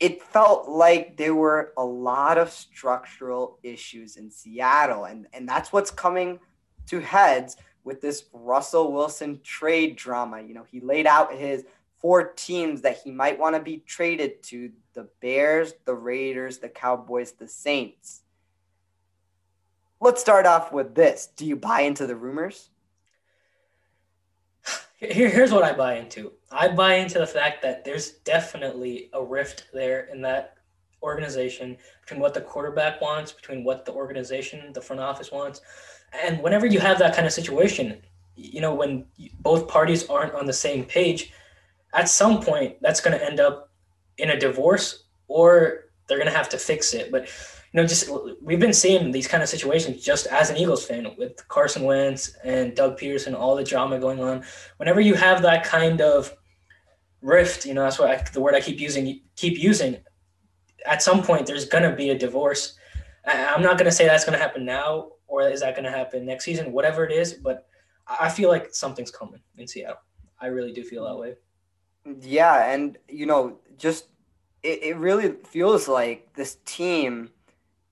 It 0.00 0.22
felt 0.22 0.68
like 0.68 1.16
there 1.16 1.34
were 1.34 1.72
a 1.76 1.84
lot 1.84 2.36
of 2.36 2.50
structural 2.50 3.58
issues 3.62 4.16
in 4.16 4.30
Seattle, 4.30 5.04
and, 5.04 5.26
and 5.32 5.48
that's 5.48 5.72
what's 5.72 5.90
coming 5.90 6.40
to 6.88 7.00
heads 7.00 7.56
with 7.84 8.00
this 8.00 8.24
Russell 8.32 8.92
Wilson 8.92 9.40
trade 9.42 9.96
drama. 9.96 10.42
You 10.42 10.54
know, 10.54 10.64
he 10.70 10.80
laid 10.80 11.06
out 11.06 11.32
his 11.32 11.64
four 12.04 12.34
teams 12.36 12.82
that 12.82 13.00
he 13.02 13.10
might 13.10 13.38
want 13.38 13.56
to 13.56 13.62
be 13.62 13.78
traded 13.78 14.42
to 14.42 14.70
the 14.92 15.08
Bears, 15.22 15.72
the 15.86 15.94
Raiders, 15.94 16.58
the 16.58 16.68
Cowboys, 16.68 17.32
the 17.32 17.48
Saints. 17.48 18.24
Let's 20.02 20.20
start 20.20 20.44
off 20.44 20.70
with 20.70 20.94
this. 20.94 21.30
Do 21.34 21.46
you 21.46 21.56
buy 21.56 21.80
into 21.80 22.06
the 22.06 22.14
rumors? 22.14 22.68
Here, 24.98 25.30
here's 25.30 25.50
what 25.50 25.62
I 25.62 25.72
buy 25.72 25.94
into. 25.94 26.32
I 26.52 26.68
buy 26.68 26.96
into 26.96 27.18
the 27.18 27.26
fact 27.26 27.62
that 27.62 27.86
there's 27.86 28.10
definitely 28.10 29.08
a 29.14 29.24
rift 29.24 29.68
there 29.72 30.00
in 30.12 30.20
that 30.20 30.58
organization 31.02 31.78
between 32.02 32.20
what 32.20 32.34
the 32.34 32.42
quarterback 32.42 33.00
wants, 33.00 33.32
between 33.32 33.64
what 33.64 33.86
the 33.86 33.92
organization, 33.92 34.74
the 34.74 34.82
front 34.82 35.00
office 35.00 35.32
wants. 35.32 35.62
And 36.22 36.42
whenever 36.42 36.66
you 36.66 36.80
have 36.80 36.98
that 36.98 37.14
kind 37.14 37.26
of 37.26 37.32
situation, 37.32 38.02
you 38.36 38.60
know, 38.60 38.74
when 38.74 39.06
both 39.40 39.68
parties 39.68 40.06
aren't 40.10 40.34
on 40.34 40.44
the 40.44 40.52
same 40.52 40.84
page, 40.84 41.32
at 41.94 42.08
some 42.08 42.42
point 42.42 42.76
that's 42.82 43.00
going 43.00 43.16
to 43.18 43.24
end 43.24 43.40
up 43.40 43.70
in 44.18 44.30
a 44.30 44.38
divorce 44.38 45.04
or 45.28 45.84
they're 46.06 46.18
going 46.18 46.30
to 46.30 46.36
have 46.36 46.48
to 46.50 46.58
fix 46.58 46.92
it. 46.92 47.10
But 47.10 47.28
you 47.72 47.80
know, 47.80 47.86
just 47.86 48.08
we've 48.40 48.60
been 48.60 48.72
seeing 48.72 49.10
these 49.10 49.26
kind 49.26 49.42
of 49.42 49.48
situations 49.48 50.04
just 50.04 50.26
as 50.26 50.50
an 50.50 50.56
Eagles 50.56 50.84
fan 50.86 51.08
with 51.18 51.46
Carson 51.48 51.82
Wentz 51.82 52.36
and 52.44 52.74
Doug 52.76 52.98
Pederson, 52.98 53.34
all 53.34 53.56
the 53.56 53.64
drama 53.64 53.98
going 53.98 54.20
on. 54.20 54.44
Whenever 54.76 55.00
you 55.00 55.14
have 55.14 55.42
that 55.42 55.64
kind 55.64 56.00
of 56.00 56.32
rift, 57.20 57.66
you 57.66 57.74
know, 57.74 57.82
that's 57.82 57.98
what 57.98 58.10
I, 58.10 58.22
the 58.32 58.40
word 58.40 58.54
I 58.54 58.60
keep 58.60 58.78
using, 58.78 59.22
keep 59.34 59.58
using. 59.58 59.96
At 60.86 61.02
some 61.02 61.22
point, 61.22 61.46
there's 61.46 61.64
going 61.64 61.88
to 61.88 61.96
be 61.96 62.10
a 62.10 62.18
divorce. 62.18 62.76
I'm 63.26 63.62
not 63.62 63.78
going 63.78 63.86
to 63.86 63.92
say 63.92 64.04
that's 64.04 64.24
going 64.24 64.38
to 64.38 64.42
happen 64.42 64.64
now 64.64 65.12
or 65.26 65.48
is 65.48 65.60
that 65.60 65.74
going 65.74 65.84
to 65.84 65.90
happen 65.90 66.26
next 66.26 66.44
season, 66.44 66.70
whatever 66.70 67.04
it 67.04 67.10
is. 67.10 67.32
But 67.32 67.66
I 68.06 68.28
feel 68.28 68.50
like 68.50 68.74
something's 68.74 69.10
coming 69.10 69.40
in 69.56 69.66
Seattle. 69.66 69.96
I 70.38 70.46
really 70.46 70.72
do 70.72 70.84
feel 70.84 71.04
that 71.06 71.16
way. 71.16 71.34
Yeah, 72.20 72.72
and 72.72 72.98
you 73.08 73.26
know, 73.26 73.58
just 73.78 74.06
it, 74.62 74.82
it 74.82 74.96
really 74.96 75.34
feels 75.44 75.88
like 75.88 76.34
this 76.34 76.58
team 76.64 77.30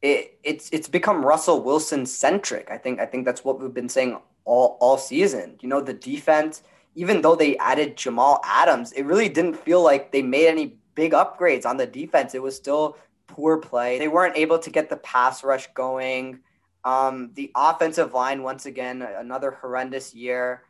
it, 0.02 0.38
it's 0.42 0.68
it's 0.70 0.88
become 0.88 1.24
Russell 1.24 1.62
Wilson 1.62 2.04
centric. 2.04 2.68
I 2.70 2.76
think 2.76 3.00
I 3.00 3.06
think 3.06 3.24
that's 3.24 3.44
what 3.44 3.60
we've 3.60 3.72
been 3.72 3.88
saying 3.88 4.18
all 4.44 4.76
all 4.80 4.98
season. 4.98 5.56
You 5.60 5.68
know, 5.68 5.80
the 5.80 5.94
defense, 5.94 6.62
even 6.96 7.22
though 7.22 7.36
they 7.36 7.56
added 7.58 7.96
Jamal 7.96 8.40
Adams, 8.44 8.92
it 8.92 9.04
really 9.04 9.28
didn't 9.28 9.54
feel 9.54 9.82
like 9.82 10.10
they 10.12 10.22
made 10.22 10.48
any 10.48 10.76
big 10.94 11.12
upgrades 11.12 11.64
on 11.64 11.76
the 11.76 11.86
defense. 11.86 12.34
It 12.34 12.42
was 12.42 12.56
still 12.56 12.98
poor 13.28 13.58
play. 13.58 13.98
They 13.98 14.08
weren't 14.08 14.36
able 14.36 14.58
to 14.58 14.70
get 14.70 14.90
the 14.90 14.96
pass 14.96 15.44
rush 15.44 15.68
going. 15.72 16.40
Um, 16.84 17.30
the 17.34 17.52
offensive 17.54 18.12
line, 18.12 18.42
once 18.42 18.66
again, 18.66 19.02
another 19.02 19.52
horrendous 19.52 20.12
year. 20.12 20.64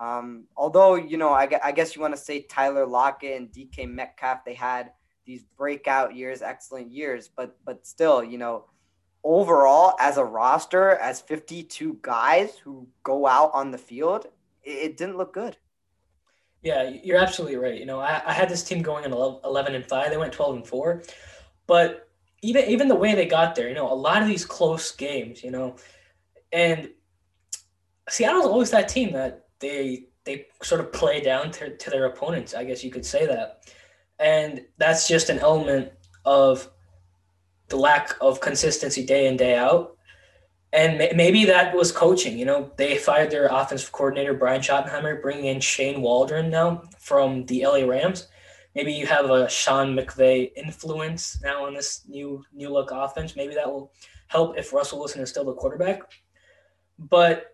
Um, 0.00 0.44
although, 0.56 0.96
you 0.96 1.16
know, 1.16 1.30
I, 1.30 1.48
I 1.62 1.72
guess 1.72 1.94
you 1.94 2.02
want 2.02 2.14
to 2.14 2.20
say 2.20 2.42
Tyler 2.42 2.86
Lockett 2.86 3.36
and 3.36 3.52
DK 3.52 3.88
Metcalf, 3.88 4.44
they 4.44 4.54
had 4.54 4.92
these 5.24 5.44
breakout 5.56 6.14
years, 6.14 6.42
excellent 6.42 6.90
years, 6.90 7.30
but 7.34 7.56
but 7.64 7.86
still, 7.86 8.22
you 8.22 8.38
know, 8.38 8.66
overall 9.22 9.96
as 10.00 10.18
a 10.18 10.24
roster, 10.24 10.90
as 10.96 11.20
52 11.20 11.98
guys 12.02 12.58
who 12.58 12.86
go 13.02 13.26
out 13.26 13.50
on 13.54 13.70
the 13.70 13.78
field, 13.78 14.26
it, 14.62 14.70
it 14.70 14.96
didn't 14.96 15.16
look 15.16 15.32
good. 15.32 15.56
Yeah, 16.62 16.94
you're 17.02 17.18
absolutely 17.18 17.56
right. 17.56 17.78
You 17.78 17.86
know, 17.86 18.00
I, 18.00 18.22
I 18.26 18.32
had 18.32 18.48
this 18.48 18.64
team 18.64 18.82
going 18.82 19.04
in 19.04 19.12
11 19.12 19.74
and 19.74 19.86
5. 19.86 20.10
They 20.10 20.16
went 20.16 20.32
12 20.32 20.56
and 20.56 20.66
4. 20.66 21.02
But 21.66 22.08
even 22.42 22.64
even 22.66 22.88
the 22.88 22.94
way 22.94 23.14
they 23.14 23.26
got 23.26 23.54
there, 23.54 23.68
you 23.68 23.74
know, 23.74 23.90
a 23.90 23.94
lot 23.94 24.22
of 24.22 24.28
these 24.28 24.44
close 24.44 24.92
games, 24.92 25.42
you 25.42 25.50
know, 25.50 25.76
and 26.52 26.90
Seattle's 28.08 28.46
always 28.46 28.70
that 28.70 28.88
team 28.88 29.12
that 29.14 29.43
they 29.64 30.06
they 30.24 30.46
sort 30.62 30.80
of 30.80 30.92
play 30.92 31.20
down 31.20 31.50
to, 31.50 31.76
to 31.76 31.90
their 31.90 32.06
opponents. 32.06 32.54
I 32.54 32.64
guess 32.64 32.84
you 32.84 32.90
could 32.90 33.04
say 33.04 33.26
that, 33.26 33.60
and 34.18 34.62
that's 34.78 35.08
just 35.08 35.30
an 35.30 35.38
element 35.38 35.92
of 36.24 36.70
the 37.68 37.76
lack 37.76 38.14
of 38.20 38.40
consistency 38.40 39.04
day 39.04 39.26
in 39.26 39.36
day 39.36 39.56
out. 39.56 39.96
And 40.72 40.98
maybe 41.16 41.44
that 41.44 41.74
was 41.74 41.92
coaching. 41.92 42.36
You 42.36 42.46
know, 42.46 42.72
they 42.76 42.98
fired 42.98 43.30
their 43.30 43.46
offensive 43.46 43.92
coordinator 43.92 44.34
Brian 44.34 44.60
Schottenheimer, 44.60 45.22
bringing 45.22 45.44
in 45.44 45.60
Shane 45.60 46.02
Waldron 46.02 46.50
now 46.50 46.82
from 46.98 47.46
the 47.46 47.64
LA 47.64 47.84
Rams. 47.86 48.26
Maybe 48.74 48.92
you 48.92 49.06
have 49.06 49.30
a 49.30 49.48
Sean 49.48 49.94
McVay 49.94 50.50
influence 50.56 51.40
now 51.42 51.64
on 51.64 51.74
this 51.74 52.02
new 52.08 52.44
new 52.52 52.70
look 52.70 52.90
offense. 52.90 53.36
Maybe 53.36 53.54
that 53.54 53.70
will 53.70 53.92
help 54.26 54.58
if 54.58 54.72
Russell 54.72 54.98
Wilson 54.98 55.22
is 55.22 55.30
still 55.30 55.44
the 55.44 55.54
quarterback. 55.54 56.00
But 56.98 57.53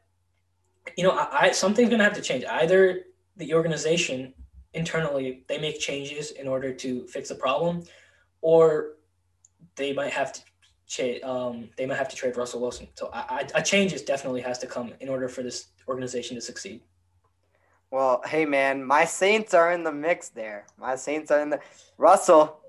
you 0.97 1.04
know, 1.04 1.12
I, 1.12 1.28
I 1.40 1.50
something's 1.52 1.88
going 1.88 1.99
to 1.99 2.04
have 2.04 2.14
to 2.14 2.23
change. 2.23 2.44
Either 2.44 3.02
the 3.37 3.54
organization 3.54 4.35
internally 4.75 5.42
they 5.49 5.59
make 5.59 5.80
changes 5.80 6.30
in 6.32 6.47
order 6.47 6.73
to 6.73 7.06
fix 7.09 7.28
the 7.28 7.35
problem, 7.35 7.82
or 8.40 8.92
they 9.76 9.92
might 9.92 10.12
have 10.12 10.32
to 10.32 10.40
cha- 10.87 11.26
um, 11.26 11.68
they 11.76 11.87
might 11.87 11.99
have 11.99 12.09
to 12.09 12.16
trade 12.16 12.37
Russell 12.37 12.61
Wilson. 12.61 12.88
So 12.94 13.11
I, 13.12 13.20
I, 13.54 13.61
a 13.61 13.62
change 13.62 13.92
is 13.92 14.02
definitely 14.02 14.40
has 14.42 14.59
to 14.59 14.66
come 14.66 14.92
in 15.00 15.09
order 15.09 15.28
for 15.28 15.42
this 15.42 15.68
organization 15.88 16.37
to 16.37 16.40
succeed. 16.40 16.80
Well, 17.90 18.23
hey 18.25 18.47
man, 18.47 18.85
my 18.85 19.04
Saints 19.04 19.54
are 19.54 19.73
in 19.73 19.82
the 19.82 19.92
mix 19.92 20.28
there. 20.28 20.66
My 20.78 20.94
Saints 20.94 21.30
are 21.30 21.40
in 21.40 21.50
the 21.50 21.61
Russell. 21.99 22.61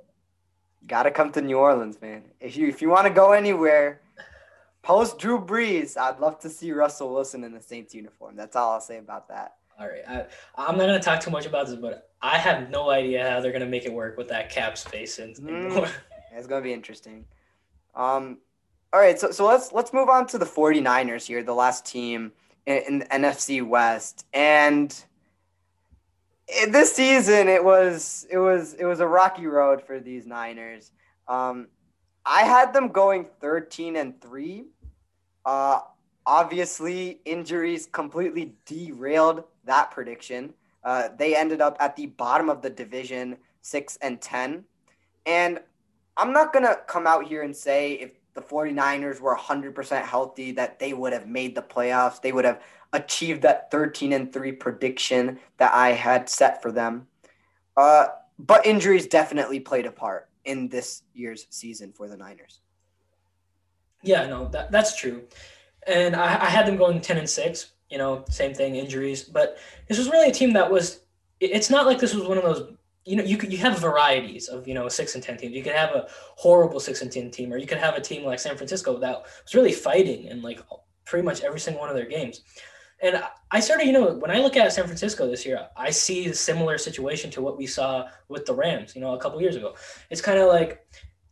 Got 0.87 1.03
to 1.03 1.11
come 1.11 1.31
to 1.33 1.41
New 1.41 1.57
Orleans, 1.57 2.01
man. 2.01 2.23
If 2.39 2.57
you 2.57 2.67
if 2.67 2.81
you 2.81 2.89
want 2.89 3.05
to 3.05 3.13
go 3.13 3.33
anywhere, 3.33 4.00
post 4.81 5.19
Drew 5.19 5.39
Brees, 5.39 5.97
I'd 5.97 6.19
love 6.19 6.39
to 6.39 6.49
see 6.49 6.71
Russell 6.71 7.13
Wilson 7.13 7.43
in 7.43 7.53
the 7.53 7.61
Saints 7.61 7.93
uniform. 7.93 8.35
That's 8.35 8.55
all 8.55 8.73
I'll 8.73 8.81
say 8.81 8.97
about 8.97 9.27
that. 9.29 9.55
All 9.79 9.87
right, 9.87 10.03
I, 10.07 10.25
I'm 10.55 10.77
not 10.77 10.85
gonna 10.85 10.99
talk 10.99 11.21
too 11.21 11.31
much 11.31 11.45
about 11.45 11.67
this, 11.67 11.75
but 11.75 12.11
I 12.21 12.37
have 12.37 12.69
no 12.69 12.89
idea 12.89 13.27
how 13.29 13.39
they're 13.39 13.51
gonna 13.51 13.65
make 13.65 13.85
it 13.85 13.93
work 13.93 14.17
with 14.17 14.27
that 14.29 14.49
cap 14.49 14.77
space 14.77 15.19
and. 15.19 15.35
Mm. 15.35 15.89
It's 16.33 16.47
gonna 16.47 16.63
be 16.63 16.71
interesting. 16.71 17.25
Um, 17.93 18.37
all 18.93 18.99
right, 18.99 19.19
so 19.19 19.31
so 19.31 19.45
let's 19.45 19.71
let's 19.71 19.93
move 19.93 20.09
on 20.09 20.27
to 20.27 20.37
the 20.37 20.45
49ers 20.45 21.25
here, 21.25 21.43
the 21.43 21.53
last 21.53 21.85
team 21.85 22.31
in, 22.65 22.83
in 22.87 22.99
the 22.99 23.05
NFC 23.05 23.65
West, 23.65 24.25
and 24.33 25.03
this 26.69 26.93
season 26.93 27.47
it 27.47 27.63
was 27.63 28.27
it 28.29 28.37
was 28.37 28.73
it 28.73 28.85
was 28.85 28.99
a 28.99 29.07
rocky 29.07 29.45
road 29.47 29.81
for 29.81 29.99
these 29.99 30.25
Niners. 30.25 30.91
Um, 31.27 31.67
I 32.25 32.43
had 32.43 32.73
them 32.73 32.89
going 32.89 33.25
13 33.39 33.95
and 33.95 34.19
three. 34.21 34.65
Uh, 35.45 35.79
obviously, 36.25 37.19
injuries 37.25 37.87
completely 37.91 38.55
derailed 38.65 39.43
that 39.65 39.91
prediction. 39.91 40.53
Uh, 40.83 41.09
they 41.17 41.35
ended 41.35 41.61
up 41.61 41.77
at 41.79 41.95
the 41.95 42.07
bottom 42.07 42.49
of 42.49 42.61
the 42.61 42.69
division, 42.69 43.37
six 43.61 43.97
and 44.01 44.21
ten, 44.21 44.63
and 45.25 45.59
I'm 46.17 46.33
not 46.33 46.53
going 46.53 46.65
to 46.65 46.79
come 46.87 47.05
out 47.05 47.27
here 47.27 47.43
and 47.43 47.55
say 47.55 47.93
if 47.93 48.11
the 48.33 48.41
49ers 48.41 49.19
were 49.19 49.35
100% 49.35 50.03
healthy 50.03 50.51
that 50.53 50.79
they 50.79 50.93
would 50.93 51.13
have 51.13 51.27
made 51.27 51.55
the 51.55 51.61
playoffs. 51.61 52.21
They 52.21 52.31
would 52.31 52.45
have 52.45 52.61
achieved 52.93 53.41
that 53.41 53.69
13 53.71 54.13
and 54.13 54.31
3 54.31 54.53
prediction 54.53 55.39
that 55.57 55.73
I 55.73 55.91
had 55.91 56.29
set 56.29 56.61
for 56.61 56.71
them. 56.71 57.07
Uh, 57.75 58.07
but 58.39 58.65
injuries 58.65 59.07
definitely 59.07 59.59
played 59.59 59.85
a 59.85 59.91
part 59.91 60.29
in 60.45 60.67
this 60.69 61.03
year's 61.13 61.47
season 61.49 61.91
for 61.91 62.07
the 62.07 62.17
Niners. 62.17 62.61
Yeah, 64.03 64.27
no, 64.27 64.47
that, 64.49 64.71
that's 64.71 64.95
true. 64.95 65.23
And 65.87 66.15
I, 66.15 66.45
I 66.45 66.49
had 66.49 66.65
them 66.65 66.77
going 66.77 67.01
10 67.01 67.17
and 67.17 67.29
6, 67.29 67.71
you 67.89 67.97
know, 67.97 68.25
same 68.29 68.53
thing, 68.53 68.75
injuries. 68.75 69.23
But 69.23 69.57
this 69.87 69.97
was 69.97 70.09
really 70.09 70.29
a 70.29 70.33
team 70.33 70.53
that 70.53 70.71
was, 70.71 71.01
it's 71.39 71.69
not 71.69 71.85
like 71.85 71.99
this 71.99 72.13
was 72.13 72.27
one 72.27 72.37
of 72.37 72.43
those 72.43 72.73
you 73.03 73.15
know, 73.15 73.23
you 73.23 73.37
could 73.37 73.51
you 73.51 73.57
have 73.59 73.79
varieties 73.79 74.47
of 74.47 74.67
you 74.67 74.73
know 74.73 74.87
six 74.87 75.15
and 75.15 75.23
ten 75.23 75.37
teams. 75.37 75.55
You 75.55 75.63
could 75.63 75.73
have 75.73 75.91
a 75.91 76.07
horrible 76.35 76.79
six 76.79 77.01
and 77.01 77.11
ten 77.11 77.31
team, 77.31 77.51
or 77.51 77.57
you 77.57 77.65
could 77.65 77.79
have 77.79 77.95
a 77.95 78.01
team 78.01 78.23
like 78.23 78.39
San 78.39 78.55
Francisco 78.55 78.97
that 78.99 79.23
was 79.43 79.55
really 79.55 79.71
fighting 79.71 80.25
in 80.25 80.41
like 80.41 80.61
pretty 81.05 81.25
much 81.25 81.41
every 81.41 81.59
single 81.59 81.81
one 81.81 81.89
of 81.89 81.95
their 81.95 82.05
games. 82.05 82.41
And 83.01 83.23
I 83.49 83.59
started, 83.59 83.87
you 83.87 83.93
know, 83.93 84.13
when 84.13 84.29
I 84.29 84.37
look 84.37 84.55
at 84.55 84.71
San 84.71 84.85
Francisco 84.85 85.27
this 85.27 85.45
year, 85.45 85.67
I 85.75 85.89
see 85.89 86.27
a 86.27 86.33
similar 86.35 86.77
situation 86.77 87.31
to 87.31 87.41
what 87.41 87.57
we 87.57 87.65
saw 87.65 88.07
with 88.29 88.45
the 88.45 88.53
Rams, 88.53 88.95
you 88.95 89.01
know, 89.01 89.13
a 89.13 89.19
couple 89.19 89.41
years 89.41 89.55
ago. 89.55 89.75
It's 90.11 90.21
kind 90.21 90.37
of 90.37 90.49
like 90.49 90.85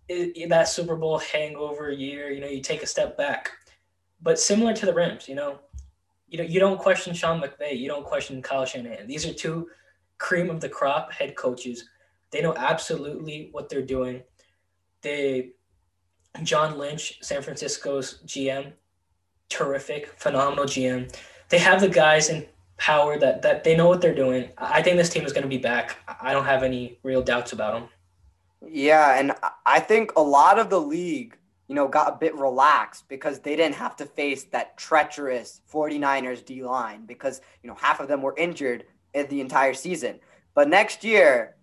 it, 0.07 0.49
that 0.49 0.67
Super 0.67 0.95
Bowl 0.95 1.19
hangover 1.19 1.91
year, 1.91 2.31
you 2.31 2.41
know, 2.41 2.47
you 2.47 2.61
take 2.61 2.81
a 2.81 2.88
step 2.88 3.15
back. 3.17 3.51
But 4.21 4.39
similar 4.39 4.73
to 4.73 4.85
the 4.85 4.93
Rams, 4.93 5.29
you 5.29 5.35
know, 5.35 5.59
you 6.27 6.38
know, 6.38 6.43
you 6.43 6.59
don't 6.59 6.79
question 6.79 7.13
Sean 7.13 7.41
McVay, 7.41 7.77
you 7.77 7.88
don't 7.88 8.05
question 8.05 8.41
Kyle 8.41 8.65
Shanahan. 8.65 9.07
These 9.07 9.25
are 9.25 9.33
two 9.33 9.69
cream 10.17 10.49
of 10.49 10.61
the 10.61 10.69
crop 10.69 11.11
head 11.13 11.35
coaches. 11.35 11.85
They 12.31 12.41
know 12.41 12.53
absolutely 12.55 13.49
what 13.51 13.69
they're 13.69 13.81
doing. 13.81 14.23
They, 15.01 15.51
John 16.43 16.77
Lynch, 16.77 17.19
San 17.21 17.41
Francisco's 17.41 18.21
GM, 18.25 18.73
terrific, 19.49 20.13
phenomenal 20.19 20.65
GM. 20.65 21.15
They 21.50 21.60
have 21.60 21.82
the 21.82 21.89
guys 21.89 22.29
in 22.29 22.46
power 22.77 23.18
that 23.20 23.41
that 23.41 23.63
they 23.63 23.75
know 23.75 23.88
what 23.88 24.01
they're 24.01 24.15
doing. 24.15 24.50
I 24.58 24.82
think 24.82 24.98
this 24.98 25.10
team 25.10 25.25
is 25.25 25.34
going 25.34 25.44
to 25.44 25.50
be 25.50 25.58
back. 25.58 25.98
I 26.22 26.34
don't 26.34 26.46
have 26.46 26.63
any 26.63 27.00
real 27.03 27.22
doubts 27.22 27.53
about 27.53 27.74
them. 27.74 27.89
Yeah, 28.65 29.20
and 29.20 29.34
I 29.65 29.79
think 29.79 30.12
a 30.15 30.22
lot 30.22 30.60
of 30.60 30.70
the 30.70 30.79
league 30.79 31.39
you 31.70 31.75
know, 31.75 31.88
got 31.88 32.12
a 32.12 32.18
bit 32.18 32.36
relaxed 32.36 33.08
because 33.08 33.39
they 33.39 33.56
didn't 33.56 33.75
have 33.75 33.96
to 33.96 34.06
face 34.06 34.44
that 34.46 34.75
treacherous 34.75 35.62
49ers 35.72 36.44
D 36.44 36.63
line 36.63 37.06
because, 37.06 37.41
you 37.62 37.70
know, 37.70 37.75
half 37.75 38.00
of 38.00 38.08
them 38.08 38.24
were 38.24 38.36
injured 38.38 38.86
in 39.13 39.27
the 39.27 39.39
entire 39.39 39.75
season. 39.75 40.20
But 40.56 40.68
next 40.68 41.03
year, 41.03 41.56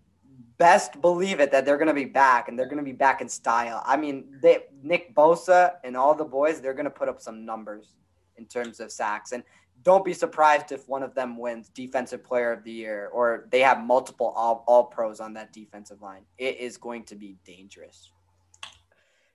best 0.59 1.00
believe 1.00 1.40
it 1.40 1.50
that 1.50 1.66
they're 1.66 1.76
going 1.76 1.88
to 1.88 1.95
be 1.95 2.05
back 2.05 2.49
and 2.49 2.57
they're 2.57 2.69
going 2.69 2.78
to 2.78 2.85
be 2.85 2.93
back 2.93 3.21
in 3.21 3.28
style. 3.28 3.83
I 3.85 3.97
mean, 3.97 4.26
they, 4.40 4.66
Nick 4.81 5.12
Bosa 5.12 5.73
and 5.83 5.97
all 5.97 6.14
the 6.14 6.25
boys, 6.25 6.61
they're 6.61 6.73
going 6.73 6.85
to 6.85 6.90
put 6.90 7.09
up 7.09 7.21
some 7.21 7.45
numbers 7.45 7.95
in 8.37 8.47
terms 8.47 8.78
of 8.78 8.93
sacks. 8.93 9.33
And 9.33 9.43
don't 9.83 10.04
be 10.04 10.12
surprised 10.12 10.73
if 10.73 10.88
one 10.88 11.02
of 11.02 11.14
them 11.14 11.37
wins 11.37 11.68
defensive 11.68 12.25
player 12.25 12.52
of 12.52 12.64
the 12.64 12.73
year 12.73 13.09
or 13.12 13.47
they 13.50 13.61
have 13.61 13.83
multiple 13.85 14.33
all, 14.37 14.64
all 14.66 14.85
pros 14.85 15.21
on 15.21 15.35
that 15.35 15.52
defensive 15.52 16.02
line. 16.02 16.23
It 16.38 16.59
is 16.59 16.76
going 16.76 17.04
to 17.04 17.14
be 17.14 17.37
dangerous. 17.45 18.11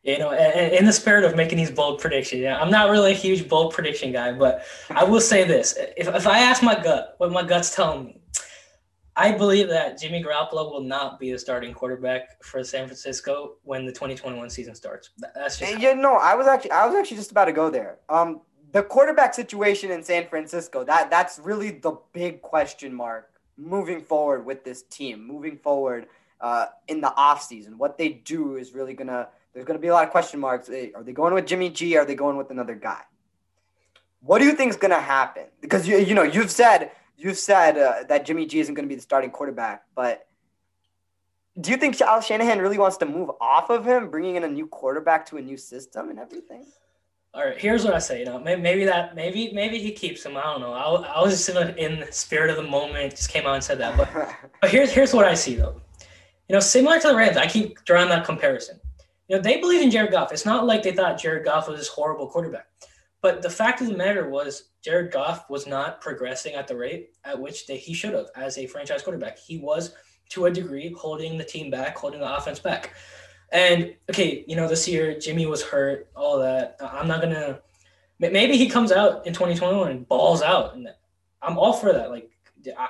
You 0.03 0.17
know, 0.17 0.31
in 0.31 0.85
the 0.85 0.93
spirit 0.93 1.25
of 1.25 1.35
making 1.35 1.59
these 1.59 1.69
bold 1.69 2.01
predictions, 2.01 2.41
yeah, 2.41 2.59
I'm 2.59 2.71
not 2.71 2.89
really 2.89 3.11
a 3.11 3.15
huge 3.15 3.47
bold 3.47 3.71
prediction 3.71 4.11
guy, 4.11 4.31
but 4.31 4.65
I 4.89 5.03
will 5.03 5.21
say 5.21 5.43
this: 5.43 5.77
if, 5.95 6.07
if 6.07 6.25
I 6.25 6.39
ask 6.39 6.63
my 6.63 6.73
gut, 6.73 7.13
what 7.19 7.31
my 7.31 7.43
gut's 7.43 7.75
telling 7.75 8.05
me, 8.05 8.21
I 9.15 9.31
believe 9.31 9.67
that 9.69 9.99
Jimmy 9.99 10.23
Garoppolo 10.23 10.71
will 10.71 10.81
not 10.81 11.19
be 11.19 11.31
the 11.31 11.37
starting 11.37 11.71
quarterback 11.71 12.43
for 12.43 12.63
San 12.63 12.87
Francisco 12.87 13.57
when 13.63 13.85
the 13.85 13.91
2021 13.91 14.49
season 14.49 14.73
starts. 14.73 15.11
That's 15.35 15.59
just 15.59 15.79
yeah. 15.79 15.93
No, 15.93 16.15
I 16.15 16.33
was 16.33 16.47
actually 16.47 16.71
I 16.71 16.87
was 16.87 16.95
actually 16.95 17.17
just 17.17 17.29
about 17.29 17.45
to 17.45 17.51
go 17.51 17.69
there. 17.69 17.99
Um, 18.09 18.41
the 18.71 18.83
quarterback 18.83 19.33
situation 19.33 19.91
in 19.91 20.03
San 20.03 20.27
Francisco 20.27 20.83
that 20.83 21.09
that's 21.09 21.39
really 21.39 21.71
the 21.71 21.97
big 22.13 22.41
question 22.41 22.93
mark 22.93 23.31
moving 23.57 24.01
forward 24.01 24.45
with 24.45 24.63
this 24.63 24.83
team. 24.83 25.25
Moving 25.25 25.57
forward 25.57 26.07
uh, 26.39 26.67
in 26.87 27.01
the 27.01 27.13
offseason. 27.17 27.75
what 27.75 27.97
they 27.97 28.09
do 28.09 28.55
is 28.55 28.73
really 28.73 28.93
gonna 28.93 29.27
there's 29.53 29.65
going 29.65 29.77
to 29.77 29.81
be 29.81 29.89
a 29.89 29.93
lot 29.93 30.05
of 30.05 30.11
question 30.11 30.39
marks. 30.39 30.69
Are 30.69 31.03
they 31.03 31.11
going 31.11 31.33
with 31.33 31.45
Jimmy 31.45 31.69
G? 31.69 31.97
Are 31.97 32.05
they 32.05 32.15
going 32.15 32.37
with 32.37 32.51
another 32.51 32.75
guy? 32.75 33.01
What 34.21 34.39
do 34.39 34.45
you 34.45 34.53
think 34.53 34.69
is 34.69 34.77
going 34.77 34.91
to 34.91 34.99
happen? 34.99 35.45
Because 35.61 35.87
you 35.87 35.97
you 35.97 36.13
know 36.13 36.23
you've 36.23 36.51
said 36.51 36.91
you've 37.17 37.37
said 37.37 37.77
uh, 37.77 38.03
that 38.07 38.25
Jimmy 38.25 38.45
G 38.45 38.59
isn't 38.59 38.73
going 38.73 38.85
to 38.85 38.89
be 38.89 38.95
the 38.95 39.01
starting 39.01 39.29
quarterback, 39.29 39.83
but 39.95 40.27
do 41.59 41.69
you 41.69 41.77
think 41.77 41.99
Al 41.99 42.21
Shanahan 42.21 42.59
really 42.59 42.77
wants 42.77 42.97
to 42.97 43.05
move 43.05 43.29
off 43.41 43.69
of 43.69 43.85
him, 43.85 44.09
bringing 44.09 44.37
in 44.37 44.43
a 44.43 44.47
new 44.47 44.67
quarterback 44.67 45.25
to 45.27 45.37
a 45.37 45.41
new 45.41 45.57
system 45.57 46.09
and 46.09 46.17
everything? 46.17 46.65
All 47.33 47.45
right, 47.45 47.57
here's 47.57 47.85
what 47.85 47.93
I 47.93 47.99
say. 47.99 48.19
You 48.19 48.25
know, 48.25 48.39
maybe 48.39 48.83
that, 48.83 49.15
maybe, 49.15 49.53
maybe 49.53 49.79
he 49.79 49.91
keeps 49.91 50.25
him. 50.25 50.35
I 50.35 50.43
don't 50.43 50.59
know. 50.59 50.73
I, 50.73 50.83
I 50.83 51.21
was 51.21 51.31
just 51.31 51.47
in, 51.47 51.55
a, 51.55 51.71
in 51.75 52.01
the 52.01 52.11
spirit 52.11 52.49
of 52.49 52.57
the 52.57 52.69
moment, 52.69 53.15
just 53.15 53.29
came 53.29 53.45
out 53.45 53.55
and 53.55 53.63
said 53.63 53.77
that. 53.79 53.95
But, 53.95 54.09
but 54.61 54.69
here's 54.69 54.91
here's 54.91 55.13
what 55.13 55.25
I 55.25 55.33
see 55.33 55.55
though. 55.55 55.81
You 56.49 56.55
know, 56.55 56.59
similar 56.59 56.99
to 56.99 57.07
the 57.07 57.15
Rams, 57.15 57.37
I 57.37 57.47
keep 57.47 57.83
drawing 57.85 58.09
that 58.09 58.25
comparison. 58.25 58.79
You 59.29 59.37
know, 59.37 59.41
they 59.41 59.61
believe 59.61 59.81
in 59.81 59.89
Jared 59.89 60.11
Goff. 60.11 60.33
It's 60.33 60.45
not 60.45 60.65
like 60.65 60.83
they 60.83 60.91
thought 60.91 61.17
Jared 61.17 61.45
Goff 61.45 61.69
was 61.69 61.79
this 61.79 61.87
horrible 61.87 62.27
quarterback. 62.27 62.67
But 63.21 63.41
the 63.41 63.49
fact 63.49 63.79
of 63.79 63.87
the 63.87 63.95
matter 63.95 64.27
was, 64.29 64.71
Jared 64.83 65.13
Goff 65.13 65.49
was 65.49 65.65
not 65.67 66.01
progressing 66.01 66.55
at 66.55 66.67
the 66.67 66.75
rate 66.75 67.11
at 67.23 67.39
which 67.39 67.67
they, 67.67 67.77
he 67.77 67.93
should 67.93 68.13
have 68.13 68.25
as 68.35 68.57
a 68.57 68.65
franchise 68.65 69.03
quarterback. 69.03 69.37
He 69.37 69.57
was, 69.57 69.95
to 70.29 70.45
a 70.45 70.51
degree, 70.51 70.93
holding 70.99 71.37
the 71.37 71.43
team 71.45 71.69
back, 71.69 71.97
holding 71.97 72.19
the 72.19 72.35
offense 72.35 72.59
back. 72.59 72.93
And 73.51 73.95
okay, 74.09 74.45
you 74.47 74.55
know, 74.55 74.67
this 74.67 74.87
year 74.87 75.17
Jimmy 75.19 75.45
was 75.45 75.61
hurt, 75.61 76.09
all 76.15 76.39
that. 76.39 76.77
I'm 76.81 77.07
not 77.07 77.21
gonna. 77.21 77.59
Maybe 78.19 78.55
he 78.55 78.69
comes 78.69 78.91
out 78.91 79.25
in 79.25 79.33
2021 79.33 79.89
and 79.89 80.07
balls 80.07 80.41
out, 80.41 80.75
and 80.75 80.87
I'm 81.41 81.57
all 81.57 81.73
for 81.73 81.91
that. 81.91 82.11
Like, 82.11 82.29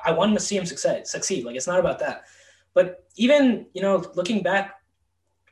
I 0.05 0.11
want 0.11 0.33
to 0.33 0.39
see 0.39 0.57
him 0.57 0.65
succeed. 0.65 1.07
Succeed. 1.07 1.45
Like, 1.45 1.55
it's 1.55 1.67
not 1.67 1.79
about 1.79 1.99
that. 1.99 2.25
But 2.73 3.05
even 3.15 3.65
you 3.73 3.81
know, 3.81 4.05
looking 4.15 4.43
back 4.43 4.81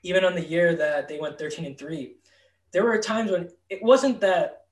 even 0.03 0.23
on 0.23 0.35
the 0.35 0.45
year 0.45 0.75
that 0.75 1.07
they 1.07 1.19
went 1.19 1.37
13 1.37 1.65
and 1.65 1.77
3 1.77 2.15
there 2.71 2.83
were 2.83 2.97
times 2.97 3.31
when 3.31 3.49
it 3.69 3.81
wasn't 3.81 4.19
that 4.21 4.65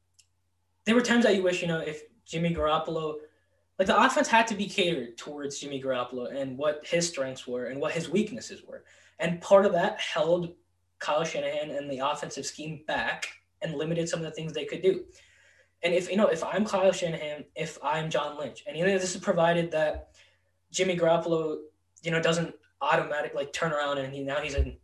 there 0.86 0.96
were 0.96 1.02
times 1.02 1.24
that 1.26 1.36
you 1.36 1.44
wish 1.44 1.62
you 1.62 1.68
know 1.68 1.80
if 1.80 2.04
jimmy 2.26 2.54
garoppolo 2.54 3.16
like 3.80 3.88
the 3.88 4.06
offense 4.06 4.28
had 4.28 4.48
to 4.48 4.56
be 4.56 4.68
catered 4.68 5.18
towards 5.18 5.60
jimmy 5.60 5.82
garoppolo 5.82 6.34
and 6.34 6.58
what 6.58 6.86
his 6.86 7.08
strengths 7.08 7.48
were 7.48 7.66
and 7.66 7.80
what 7.80 7.92
his 7.92 8.10
weaknesses 8.10 8.64
were 8.64 8.84
and 9.20 9.42
part 9.42 9.66
of 9.66 9.74
that 9.74 10.00
held 10.00 10.54
kyle 11.00 11.24
shanahan 11.24 11.70
and 11.72 11.90
the 11.90 12.00
offensive 12.00 12.46
scheme 12.46 12.82
back 12.88 13.28
and 13.62 13.76
limited 13.76 14.08
some 14.08 14.20
of 14.20 14.26
the 14.26 14.32
things 14.32 14.54
they 14.54 14.66
could 14.66 14.82
do 14.82 15.04
and 15.84 15.94
if 15.94 16.10
you 16.10 16.18
know 16.18 16.28
if 16.28 16.44
i'm 16.44 16.66
kyle 16.66 16.92
shanahan 16.92 17.44
if 17.56 17.78
i'm 17.84 18.10
john 18.10 18.38
lynch 18.38 18.64
and 18.68 18.78
you 18.78 18.86
know 18.86 18.98
this 18.98 19.16
is 19.16 19.22
provided 19.22 19.72
that 19.72 20.10
jimmy 20.72 20.96
garoppolo 20.96 21.58
you 22.04 22.12
know 22.12 22.22
doesn't 22.22 22.54
automatically 22.82 23.44
like 23.44 23.54
turn 23.54 23.72
around 23.72 23.98
and 23.98 24.14
he 24.14 24.24
now 24.24 24.40
he's 24.40 24.54
in 24.54 24.78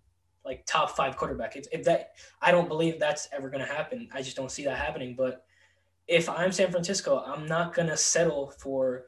like 0.46 0.66
top 0.66 0.96
five 0.96 1.16
quarterback. 1.16 1.56
If, 1.56 1.66
if 1.72 1.84
that, 1.86 2.12
I 2.42 2.52
don't 2.52 2.68
believe 2.68 3.00
that's 3.00 3.28
ever 3.32 3.50
going 3.50 3.66
to 3.66 3.72
happen. 3.72 4.10
I 4.14 4.22
just 4.22 4.36
don't 4.36 4.52
see 4.52 4.66
that 4.66 4.78
happening. 4.78 5.16
But 5.18 5.46
if 6.08 6.30
I'm 6.30 6.52
San 6.52 6.72
Francisco, 6.72 7.24
I'm 7.26 7.46
not 7.46 7.74
going 7.74 7.88
to 7.88 7.98
settle 7.98 8.52
for 8.58 9.06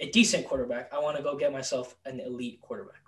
a 0.00 0.10
decent 0.10 0.46
quarterback. 0.46 0.92
I 0.92 0.98
want 0.98 1.16
to 1.16 1.22
go 1.22 1.36
get 1.36 1.52
myself 1.52 1.96
an 2.04 2.20
elite 2.20 2.60
quarterback. 2.62 3.01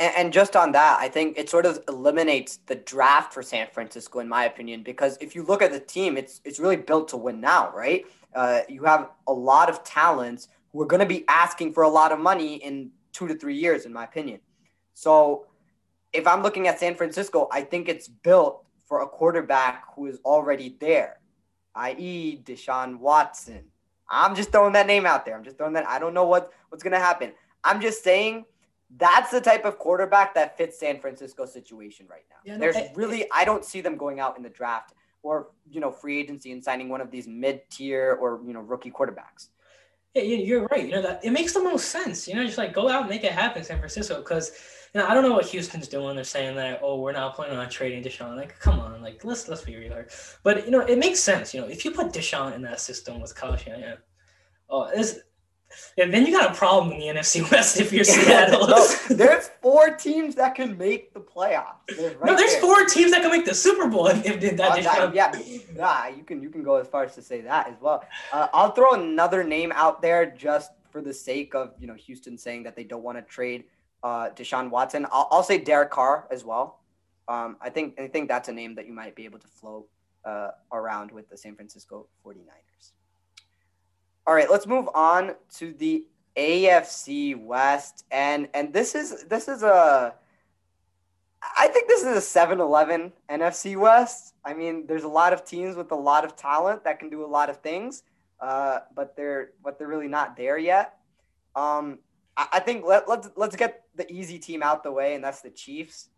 And, 0.00 0.32
just 0.32 0.56
on 0.56 0.72
that, 0.72 0.98
I 0.98 1.08
think 1.08 1.36
it 1.36 1.50
sort 1.50 1.66
of 1.66 1.78
eliminates 1.86 2.56
the 2.64 2.76
draft 2.76 3.34
for 3.34 3.42
San 3.42 3.66
Francisco, 3.70 4.20
in 4.20 4.28
my 4.28 4.46
opinion, 4.46 4.82
because 4.82 5.18
if 5.20 5.34
you 5.34 5.42
look 5.42 5.60
at 5.60 5.72
the 5.72 5.78
team, 5.78 6.16
it's 6.16 6.40
it's 6.42 6.58
really 6.58 6.76
built 6.76 7.08
to 7.08 7.18
win 7.18 7.38
now, 7.38 7.70
right? 7.76 8.06
Uh, 8.34 8.60
you 8.66 8.82
have 8.84 9.10
a 9.26 9.32
lot 9.32 9.68
of 9.68 9.84
talents 9.84 10.48
who 10.72 10.80
are 10.80 10.86
going 10.86 11.00
to 11.00 11.06
be 11.06 11.24
asking 11.28 11.74
for 11.74 11.82
a 11.82 11.88
lot 11.88 12.12
of 12.12 12.18
money 12.18 12.56
in 12.56 12.90
two 13.12 13.28
to 13.28 13.34
three 13.34 13.56
years, 13.56 13.84
in 13.84 13.92
my 13.92 14.04
opinion. 14.04 14.40
So 14.94 15.44
if 16.14 16.26
I'm 16.26 16.42
looking 16.42 16.66
at 16.66 16.78
San 16.78 16.94
Francisco, 16.94 17.48
I 17.52 17.60
think 17.60 17.88
it's 17.88 18.08
built 18.08 18.64
for 18.86 19.02
a 19.02 19.06
quarterback 19.06 19.84
who 19.94 20.06
is 20.06 20.18
already 20.24 20.76
there, 20.80 21.20
i.e., 21.74 22.40
Deshaun 22.42 22.98
Watson. 22.98 23.64
I'm 24.08 24.34
just 24.34 24.50
throwing 24.50 24.72
that 24.72 24.86
name 24.86 25.06
out 25.06 25.24
there. 25.24 25.36
I'm 25.36 25.44
just 25.44 25.58
throwing 25.58 25.74
that. 25.74 25.86
I 25.86 25.98
don't 25.98 26.14
know 26.14 26.24
what, 26.24 26.52
what's 26.70 26.82
going 26.82 26.94
to 26.94 26.98
happen. 26.98 27.32
I'm 27.62 27.80
just 27.80 28.02
saying 28.02 28.46
that's 28.96 29.30
the 29.30 29.40
type 29.40 29.64
of 29.64 29.78
quarterback 29.78 30.34
that 30.34 30.56
fits 30.56 30.78
San 30.78 31.00
Francisco's 31.00 31.52
situation 31.52 32.06
right 32.08 32.24
now. 32.28 32.36
Yeah, 32.44 32.54
no, 32.54 32.60
There's 32.60 32.76
I, 32.76 32.92
really, 32.94 33.26
I 33.32 33.44
don't 33.44 33.64
see 33.64 33.80
them 33.80 33.96
going 33.96 34.20
out 34.20 34.36
in 34.36 34.42
the 34.42 34.48
draft 34.48 34.94
or, 35.22 35.48
you 35.70 35.80
know, 35.80 35.90
free 35.90 36.18
agency 36.18 36.52
and 36.52 36.62
signing 36.62 36.88
one 36.88 37.00
of 37.00 37.10
these 37.10 37.28
mid 37.28 37.62
tier 37.70 38.18
or, 38.20 38.40
you 38.46 38.52
know, 38.52 38.60
rookie 38.60 38.90
quarterbacks. 38.90 39.48
Yeah, 40.14 40.22
you're 40.22 40.64
right. 40.66 40.84
You 40.84 40.92
know, 40.92 41.02
that 41.02 41.24
it 41.24 41.30
makes 41.30 41.52
the 41.52 41.62
most 41.62 41.88
sense. 41.88 42.26
You 42.26 42.34
know, 42.34 42.44
just 42.44 42.58
like 42.58 42.74
go 42.74 42.88
out 42.88 43.02
and 43.02 43.10
make 43.10 43.22
it 43.22 43.32
happen, 43.32 43.62
San 43.62 43.78
Francisco, 43.78 44.18
because 44.18 44.50
you 44.92 45.00
know, 45.00 45.06
I 45.06 45.14
don't 45.14 45.22
know 45.22 45.34
what 45.34 45.46
Houston's 45.46 45.86
doing. 45.86 46.16
They're 46.16 46.24
saying 46.24 46.56
that, 46.56 46.80
oh, 46.82 47.00
we're 47.00 47.12
not 47.12 47.36
planning 47.36 47.56
on 47.56 47.68
trading 47.68 48.02
Deshaun. 48.02 48.36
Like, 48.36 48.58
come 48.58 48.80
on, 48.80 49.00
like 49.02 49.24
let's 49.24 49.46
let's 49.46 49.62
be 49.62 49.76
real. 49.76 50.04
But 50.42 50.64
you 50.64 50.72
know, 50.72 50.80
it 50.80 50.98
makes 50.98 51.20
sense. 51.20 51.54
You 51.54 51.60
know, 51.60 51.68
if 51.68 51.84
you 51.84 51.92
put 51.92 52.08
Deshaun 52.08 52.56
in 52.56 52.62
that 52.62 52.80
system 52.80 53.20
with 53.20 53.36
Kyle 53.36 53.54
Shanahan, 53.56 53.98
oh, 54.68 54.90
it's 54.92 55.20
and 55.98 56.12
then 56.12 56.26
you 56.26 56.32
got 56.32 56.50
a 56.50 56.54
problem 56.54 56.92
in 56.92 57.00
the 57.00 57.06
NFC 57.06 57.48
West 57.50 57.80
if 57.80 57.92
you're 57.92 58.04
Seattle. 58.14 58.66
no, 58.66 58.88
there's 59.10 59.48
four 59.60 59.90
teams 59.96 60.34
that 60.36 60.54
can 60.54 60.76
make 60.76 61.12
the 61.14 61.20
playoffs. 61.20 61.74
Right 61.98 62.24
no, 62.24 62.36
there's 62.36 62.52
there. 62.52 62.60
four 62.60 62.84
teams 62.86 63.10
that 63.12 63.22
can 63.22 63.30
make 63.30 63.44
the 63.44 63.54
Super 63.54 63.88
Bowl 63.88 64.08
if, 64.08 64.24
if 64.24 64.56
that. 64.56 64.70
Uh, 64.70 64.80
that 64.80 65.14
yeah, 65.14 65.32
yeah, 65.76 66.08
you 66.08 66.24
can 66.24 66.42
you 66.42 66.50
can 66.50 66.62
go 66.62 66.76
as 66.76 66.88
far 66.88 67.04
as 67.04 67.14
to 67.14 67.22
say 67.22 67.40
that 67.42 67.68
as 67.68 67.74
well. 67.80 68.04
Uh, 68.32 68.48
I'll 68.52 68.72
throw 68.72 68.94
another 68.94 69.44
name 69.44 69.72
out 69.74 70.02
there 70.02 70.26
just 70.26 70.72
for 70.90 71.00
the 71.00 71.14
sake 71.14 71.54
of 71.54 71.72
you 71.78 71.86
know 71.86 71.94
Houston 71.94 72.36
saying 72.36 72.62
that 72.64 72.76
they 72.76 72.84
don't 72.84 73.02
want 73.02 73.18
to 73.18 73.22
trade 73.22 73.64
uh, 74.02 74.30
Deshaun 74.30 74.70
Watson. 74.70 75.06
I'll, 75.12 75.28
I'll 75.30 75.42
say 75.42 75.58
Derek 75.58 75.90
Carr 75.90 76.26
as 76.30 76.44
well. 76.44 76.80
Um, 77.28 77.56
I 77.60 77.70
think 77.70 77.98
I 78.00 78.08
think 78.08 78.28
that's 78.28 78.48
a 78.48 78.52
name 78.52 78.74
that 78.74 78.86
you 78.86 78.92
might 78.92 79.14
be 79.14 79.24
able 79.24 79.38
to 79.38 79.46
float 79.46 79.86
uh, 80.24 80.50
around 80.72 81.10
with 81.12 81.28
the 81.28 81.36
San 81.36 81.54
Francisco 81.54 82.08
49ers. 82.24 82.69
All 84.26 84.34
right, 84.34 84.50
let's 84.50 84.66
move 84.66 84.88
on 84.94 85.34
to 85.56 85.72
the 85.72 86.04
AFC 86.36 87.40
West, 87.42 88.04
and 88.10 88.48
and 88.54 88.72
this 88.72 88.94
is 88.94 89.24
this 89.24 89.48
is 89.48 89.62
a. 89.62 90.14
I 91.56 91.68
think 91.68 91.88
this 91.88 92.02
is 92.02 92.34
a 92.34 92.38
7-Eleven 92.38 93.14
NFC 93.30 93.74
West. 93.74 94.34
I 94.44 94.52
mean, 94.52 94.86
there's 94.86 95.04
a 95.04 95.08
lot 95.08 95.32
of 95.32 95.42
teams 95.42 95.74
with 95.74 95.90
a 95.90 95.96
lot 95.96 96.26
of 96.26 96.36
talent 96.36 96.84
that 96.84 96.98
can 96.98 97.08
do 97.08 97.24
a 97.24 97.26
lot 97.26 97.48
of 97.48 97.62
things, 97.62 98.02
uh, 98.40 98.80
but 98.94 99.16
they're 99.16 99.52
but 99.62 99.78
they're 99.78 99.88
really 99.88 100.08
not 100.08 100.36
there 100.36 100.58
yet. 100.58 100.98
Um, 101.56 101.98
I 102.36 102.60
think 102.60 102.84
let, 102.86 103.08
let's 103.08 103.30
let's 103.36 103.56
get 103.56 103.84
the 103.96 104.10
easy 104.12 104.38
team 104.38 104.62
out 104.62 104.82
the 104.82 104.92
way, 104.92 105.14
and 105.14 105.24
that's 105.24 105.40
the 105.40 105.50
Chiefs. 105.50 106.10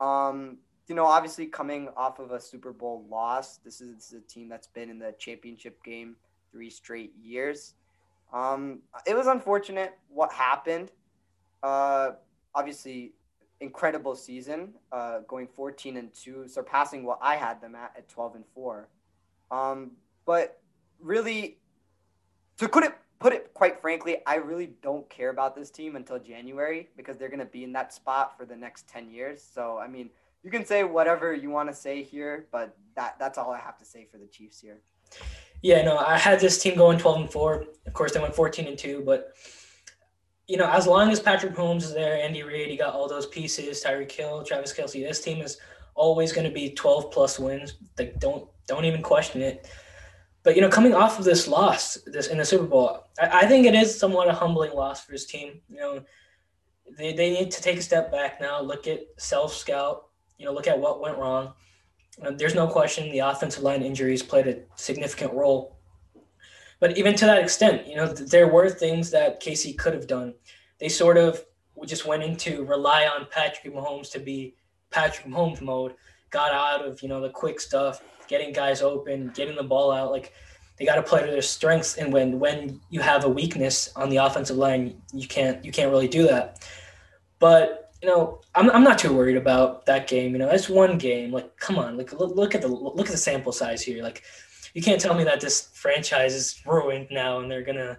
Um, 0.00 0.58
you 0.88 0.94
know, 0.94 1.06
obviously 1.06 1.46
coming 1.46 1.88
off 1.96 2.18
of 2.18 2.30
a 2.30 2.40
Super 2.40 2.72
Bowl 2.72 3.04
loss, 3.08 3.58
this 3.58 3.80
is, 3.80 3.94
this 3.96 4.12
is 4.12 4.18
a 4.18 4.20
team 4.20 4.48
that's 4.48 4.68
been 4.68 4.90
in 4.90 4.98
the 4.98 5.14
championship 5.18 5.82
game 5.82 6.16
three 6.56 6.70
straight 6.70 7.12
years. 7.22 7.74
Um, 8.32 8.80
it 9.06 9.14
was 9.14 9.26
unfortunate 9.26 9.92
what 10.08 10.32
happened. 10.32 10.90
Uh, 11.62 12.12
obviously, 12.54 13.12
incredible 13.60 14.16
season, 14.16 14.72
uh, 14.90 15.18
going 15.28 15.46
14 15.46 15.98
and 15.98 16.12
two, 16.14 16.48
surpassing 16.48 17.04
what 17.04 17.18
I 17.20 17.36
had 17.36 17.60
them 17.60 17.74
at 17.74 17.92
at 17.94 18.08
12 18.08 18.36
and 18.36 18.44
four. 18.54 18.88
Um, 19.50 19.92
but 20.24 20.60
really, 20.98 21.58
to 22.56 22.68
put 22.68 22.84
it 22.84 22.94
put 23.18 23.34
it 23.34 23.52
quite 23.52 23.78
frankly, 23.82 24.16
I 24.26 24.36
really 24.36 24.70
don't 24.82 25.08
care 25.10 25.28
about 25.28 25.54
this 25.54 25.70
team 25.70 25.94
until 25.94 26.18
January 26.18 26.88
because 26.96 27.18
they're 27.18 27.28
going 27.28 27.40
to 27.40 27.44
be 27.44 27.64
in 27.64 27.72
that 27.72 27.92
spot 27.92 28.36
for 28.38 28.46
the 28.46 28.56
next 28.56 28.88
10 28.88 29.10
years. 29.10 29.42
So, 29.42 29.78
I 29.78 29.88
mean, 29.88 30.10
you 30.42 30.50
can 30.50 30.64
say 30.64 30.84
whatever 30.84 31.34
you 31.34 31.50
want 31.50 31.68
to 31.68 31.74
say 31.74 32.02
here, 32.02 32.46
but 32.50 32.76
that 32.94 33.16
that's 33.18 33.36
all 33.36 33.50
I 33.52 33.58
have 33.58 33.76
to 33.78 33.84
say 33.84 34.06
for 34.10 34.16
the 34.16 34.26
Chiefs 34.26 34.58
here. 34.58 34.80
Yeah, 35.66 35.82
no, 35.82 35.98
I 35.98 36.16
had 36.16 36.38
this 36.38 36.62
team 36.62 36.76
going 36.76 36.96
12 36.96 37.20
and 37.22 37.32
4. 37.32 37.64
Of 37.88 37.92
course, 37.92 38.12
they 38.12 38.20
went 38.20 38.36
14 38.36 38.68
and 38.68 38.78
2, 38.78 39.02
but 39.04 39.32
you 40.46 40.56
know, 40.56 40.70
as 40.70 40.86
long 40.86 41.10
as 41.10 41.18
Patrick 41.18 41.56
Mahomes 41.56 41.82
is 41.82 41.92
there, 41.92 42.22
Andy 42.22 42.44
Reid, 42.44 42.70
you 42.70 42.78
got 42.78 42.94
all 42.94 43.08
those 43.08 43.26
pieces, 43.26 43.82
Tyreek 43.82 44.12
Hill, 44.12 44.44
Travis 44.44 44.72
Kelce, 44.72 45.02
this 45.02 45.20
team 45.24 45.42
is 45.42 45.58
always 45.96 46.32
going 46.32 46.46
to 46.46 46.54
be 46.54 46.70
12 46.70 47.10
plus 47.10 47.40
wins. 47.40 47.74
Like 47.98 48.20
don't 48.20 48.48
don't 48.68 48.84
even 48.84 49.02
question 49.02 49.42
it. 49.42 49.68
But 50.44 50.54
you 50.54 50.62
know, 50.62 50.68
coming 50.68 50.94
off 50.94 51.18
of 51.18 51.24
this 51.24 51.48
loss, 51.48 51.98
this 52.06 52.28
in 52.28 52.38
the 52.38 52.44
Super 52.44 52.66
Bowl, 52.66 53.00
I, 53.20 53.40
I 53.40 53.46
think 53.48 53.66
it 53.66 53.74
is 53.74 53.98
somewhat 53.98 54.28
a 54.28 54.32
humbling 54.32 54.72
loss 54.72 55.04
for 55.04 55.10
his 55.10 55.26
team. 55.26 55.60
You 55.68 55.80
know, 55.80 56.04
they, 56.96 57.12
they 57.12 57.30
need 57.30 57.50
to 57.50 57.60
take 57.60 57.78
a 57.78 57.82
step 57.82 58.12
back 58.12 58.40
now, 58.40 58.60
look 58.62 58.86
at 58.86 59.00
self 59.18 59.52
scout, 59.52 60.10
you 60.38 60.46
know, 60.46 60.52
look 60.52 60.68
at 60.68 60.78
what 60.78 61.00
went 61.00 61.18
wrong. 61.18 61.54
Uh, 62.24 62.30
there's 62.30 62.54
no 62.54 62.66
question 62.66 63.10
the 63.10 63.18
offensive 63.18 63.62
line 63.62 63.82
injuries 63.82 64.22
played 64.22 64.46
a 64.46 64.60
significant 64.76 65.32
role. 65.34 65.76
But 66.80 66.98
even 66.98 67.14
to 67.16 67.26
that 67.26 67.38
extent, 67.38 67.86
you 67.86 67.96
know, 67.96 68.06
there 68.06 68.48
were 68.48 68.68
things 68.68 69.10
that 69.10 69.42
KC 69.42 69.78
could 69.78 69.94
have 69.94 70.06
done. 70.06 70.34
They 70.78 70.88
sort 70.88 71.16
of 71.16 71.42
just 71.86 72.06
went 72.06 72.22
into 72.22 72.64
rely 72.64 73.06
on 73.06 73.26
Patrick 73.30 73.74
Mahomes 73.74 74.10
to 74.12 74.18
be 74.18 74.54
Patrick 74.90 75.26
Mahomes 75.26 75.60
mode, 75.60 75.94
got 76.30 76.52
out 76.52 76.84
of, 76.84 77.02
you 77.02 77.08
know, 77.08 77.20
the 77.20 77.30
quick 77.30 77.60
stuff, 77.60 78.02
getting 78.28 78.52
guys 78.52 78.82
open, 78.82 79.30
getting 79.34 79.56
the 79.56 79.62
ball 79.62 79.90
out. 79.90 80.10
Like 80.10 80.32
they 80.78 80.84
got 80.84 80.96
to 80.96 81.02
play 81.02 81.24
to 81.24 81.30
their 81.30 81.42
strengths. 81.42 81.96
And 81.96 82.12
when 82.12 82.38
when 82.38 82.80
you 82.90 83.00
have 83.00 83.24
a 83.24 83.28
weakness 83.28 83.90
on 83.96 84.10
the 84.10 84.18
offensive 84.18 84.56
line, 84.56 85.00
you 85.12 85.26
can't 85.26 85.64
you 85.64 85.72
can't 85.72 85.90
really 85.90 86.08
do 86.08 86.26
that. 86.26 86.66
But 87.38 87.85
you 88.02 88.08
know, 88.08 88.40
I'm, 88.54 88.70
I'm 88.70 88.84
not 88.84 88.98
too 88.98 89.14
worried 89.14 89.36
about 89.36 89.86
that 89.86 90.06
game. 90.06 90.32
You 90.32 90.38
know, 90.38 90.50
it's 90.50 90.68
one 90.68 90.98
game. 90.98 91.32
Like, 91.32 91.56
come 91.56 91.78
on, 91.78 91.96
like 91.96 92.12
look, 92.12 92.34
look 92.34 92.54
at 92.54 92.62
the 92.62 92.68
look 92.68 93.06
at 93.06 93.12
the 93.12 93.16
sample 93.16 93.52
size 93.52 93.82
here. 93.82 94.02
Like, 94.02 94.22
you 94.74 94.82
can't 94.82 95.00
tell 95.00 95.14
me 95.14 95.24
that 95.24 95.40
this 95.40 95.70
franchise 95.72 96.34
is 96.34 96.60
ruined 96.66 97.08
now 97.10 97.40
and 97.40 97.50
they're 97.50 97.62
gonna. 97.62 97.98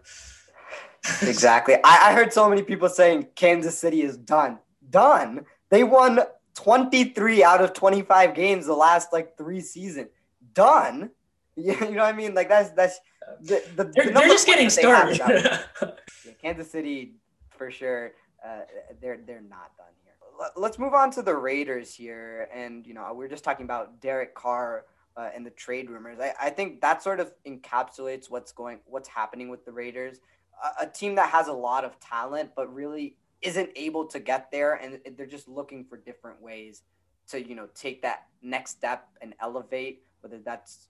exactly. 1.21 1.75
I, 1.75 2.09
I 2.09 2.13
heard 2.13 2.31
so 2.31 2.49
many 2.49 2.61
people 2.61 2.89
saying 2.89 3.27
Kansas 3.35 3.77
City 3.77 4.01
is 4.01 4.17
done. 4.17 4.59
Done. 4.89 5.45
They 5.69 5.83
won 5.83 6.19
23 6.55 7.43
out 7.43 7.61
of 7.61 7.73
25 7.73 8.33
games 8.33 8.65
the 8.65 8.73
last 8.73 9.13
like 9.13 9.37
three 9.37 9.61
seasons. 9.61 10.09
Done. 10.53 11.11
You 11.59 11.73
know 11.73 12.03
what 12.03 12.13
I 12.13 12.15
mean? 12.15 12.35
Like 12.35 12.49
that's 12.49 12.69
that's 12.69 12.99
the, 13.41 13.63
the, 13.75 13.91
they're, 13.95 14.05
the 14.05 14.11
they're 14.11 14.27
just 14.27 14.45
getting 14.45 14.69
started. 14.69 15.19
Kansas 16.43 16.69
City 16.69 17.15
for 17.57 17.71
sure. 17.71 18.11
Uh, 18.45 18.61
they're 19.01 19.19
they're 19.25 19.41
not 19.41 19.75
done 19.77 19.87
here. 20.03 20.13
Let's 20.55 20.77
move 20.77 20.93
on 20.93 21.11
to 21.11 21.21
the 21.21 21.35
Raiders 21.35 21.93
here, 21.93 22.47
and 22.53 22.85
you 22.85 22.93
know 22.93 23.11
we're 23.13 23.27
just 23.27 23.43
talking 23.43 23.65
about 23.65 24.01
Derek 24.01 24.35
Carr 24.35 24.85
uh, 25.15 25.29
and 25.35 25.45
the 25.45 25.51
trade 25.51 25.89
rumors. 25.89 26.19
I, 26.19 26.33
I 26.39 26.49
think 26.49 26.81
that 26.81 27.01
sort 27.01 27.19
of 27.19 27.33
encapsulates 27.45 28.29
what's 28.29 28.51
going 28.51 28.79
what's 28.85 29.09
happening 29.09 29.49
with 29.49 29.65
the 29.65 29.71
Raiders, 29.71 30.19
a, 30.63 30.85
a 30.85 30.87
team 30.87 31.15
that 31.15 31.29
has 31.29 31.47
a 31.47 31.53
lot 31.53 31.83
of 31.83 31.99
talent 31.99 32.51
but 32.55 32.73
really 32.73 33.15
isn't 33.41 33.69
able 33.75 34.05
to 34.07 34.19
get 34.19 34.51
there, 34.51 34.75
and 34.75 34.99
they're 35.17 35.25
just 35.25 35.47
looking 35.47 35.85
for 35.85 35.97
different 35.97 36.41
ways 36.41 36.83
to 37.29 37.45
you 37.45 37.55
know 37.55 37.67
take 37.73 38.01
that 38.03 38.27
next 38.41 38.71
step 38.71 39.07
and 39.21 39.33
elevate. 39.41 40.03
Whether 40.21 40.39
that's 40.39 40.89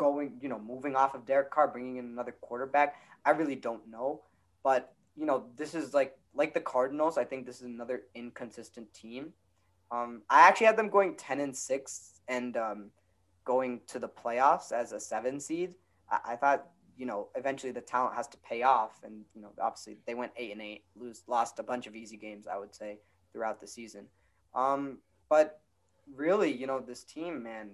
going, 0.00 0.32
you 0.40 0.48
know, 0.48 0.58
moving 0.58 0.96
off 0.96 1.14
of 1.14 1.26
Derek 1.26 1.50
Carr, 1.50 1.68
bringing 1.68 1.98
in 1.98 2.06
another 2.06 2.34
quarterback. 2.40 2.96
I 3.26 3.32
really 3.32 3.54
don't 3.54 3.86
know, 3.86 4.22
but 4.64 4.94
you 5.14 5.26
know, 5.26 5.44
this 5.56 5.74
is 5.74 5.92
like 5.92 6.16
like 6.40 6.54
the 6.54 6.60
Cardinals. 6.60 7.18
I 7.18 7.24
think 7.24 7.44
this 7.44 7.56
is 7.56 7.66
another 7.66 8.04
inconsistent 8.14 8.92
team. 8.94 9.34
Um, 9.92 10.22
I 10.30 10.48
actually 10.48 10.68
had 10.68 10.78
them 10.78 10.88
going 10.88 11.14
ten 11.16 11.38
and 11.38 11.54
six 11.54 12.22
and 12.28 12.56
um, 12.56 12.90
going 13.44 13.82
to 13.88 13.98
the 13.98 14.08
playoffs 14.08 14.72
as 14.72 14.92
a 14.92 14.98
seven 14.98 15.38
seed. 15.38 15.74
I, 16.10 16.32
I 16.32 16.36
thought 16.36 16.66
you 16.96 17.04
know 17.04 17.28
eventually 17.36 17.72
the 17.72 17.82
talent 17.82 18.14
has 18.16 18.26
to 18.28 18.38
pay 18.38 18.62
off, 18.62 19.02
and 19.04 19.22
you 19.34 19.42
know 19.42 19.50
obviously 19.60 19.98
they 20.06 20.14
went 20.14 20.32
eight 20.38 20.52
and 20.52 20.62
eight, 20.62 20.84
lose 20.96 21.22
lost 21.26 21.58
a 21.58 21.62
bunch 21.62 21.86
of 21.86 21.94
easy 21.94 22.16
games. 22.16 22.46
I 22.46 22.56
would 22.58 22.74
say 22.74 22.98
throughout 23.34 23.60
the 23.60 23.66
season. 23.66 24.06
Um, 24.54 24.98
but 25.28 25.60
really, 26.16 26.50
you 26.50 26.66
know, 26.66 26.80
this 26.80 27.04
team, 27.04 27.42
man, 27.42 27.72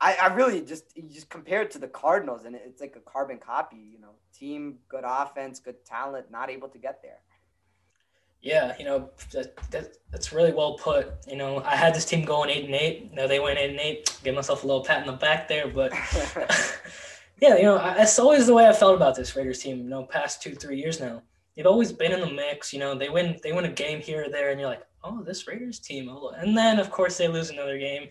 I, 0.00 0.16
I 0.22 0.26
really 0.34 0.60
just 0.60 0.96
you 0.96 1.08
just 1.08 1.28
compare 1.28 1.62
it 1.62 1.70
to 1.72 1.78
the 1.78 1.88
Cardinals, 1.88 2.44
and 2.44 2.54
it's 2.54 2.80
like 2.80 2.94
a 2.96 3.10
carbon 3.10 3.38
copy. 3.38 3.76
You 3.76 4.00
know, 4.00 4.14
team, 4.32 4.78
good 4.88 5.04
offense, 5.04 5.58
good 5.58 5.84
talent, 5.84 6.30
not 6.30 6.50
able 6.50 6.68
to 6.68 6.78
get 6.78 7.02
there. 7.02 7.18
Yeah, 8.40 8.76
you 8.78 8.84
know 8.84 9.10
that, 9.32 9.56
that 9.72 9.96
that's 10.12 10.32
really 10.32 10.52
well 10.52 10.74
put. 10.74 11.12
You 11.26 11.36
know, 11.36 11.62
I 11.64 11.74
had 11.74 11.94
this 11.94 12.04
team 12.04 12.24
going 12.24 12.50
eight 12.50 12.66
and 12.66 12.74
eight. 12.74 13.12
Know, 13.12 13.26
they 13.26 13.40
went 13.40 13.58
eight 13.58 13.70
and 13.70 13.80
eight. 13.80 14.16
Give 14.22 14.34
myself 14.34 14.62
a 14.62 14.66
little 14.66 14.84
pat 14.84 15.00
in 15.00 15.06
the 15.08 15.14
back 15.14 15.48
there, 15.48 15.66
but 15.66 15.92
yeah, 17.40 17.56
you 17.56 17.64
know, 17.64 17.78
that's 17.78 18.18
always 18.20 18.46
the 18.46 18.54
way 18.54 18.68
I 18.68 18.72
felt 18.72 18.94
about 18.94 19.16
this 19.16 19.34
Raiders 19.34 19.58
team. 19.58 19.78
You 19.78 19.88
know, 19.88 20.04
past 20.04 20.40
two 20.40 20.54
three 20.54 20.78
years 20.78 21.00
now, 21.00 21.22
they've 21.56 21.66
always 21.66 21.90
been 21.90 22.12
in 22.12 22.20
the 22.20 22.30
mix. 22.30 22.72
You 22.72 22.78
know, 22.78 22.96
they 22.96 23.08
win 23.08 23.36
they 23.42 23.50
win 23.52 23.64
a 23.64 23.72
game 23.72 24.00
here 24.00 24.26
or 24.26 24.28
there, 24.28 24.50
and 24.50 24.60
you're 24.60 24.68
like, 24.68 24.86
oh, 25.02 25.24
this 25.24 25.48
Raiders 25.48 25.80
team. 25.80 26.08
Oh, 26.08 26.32
and 26.36 26.56
then 26.56 26.78
of 26.78 26.92
course 26.92 27.18
they 27.18 27.26
lose 27.26 27.50
another 27.50 27.78
game 27.78 28.08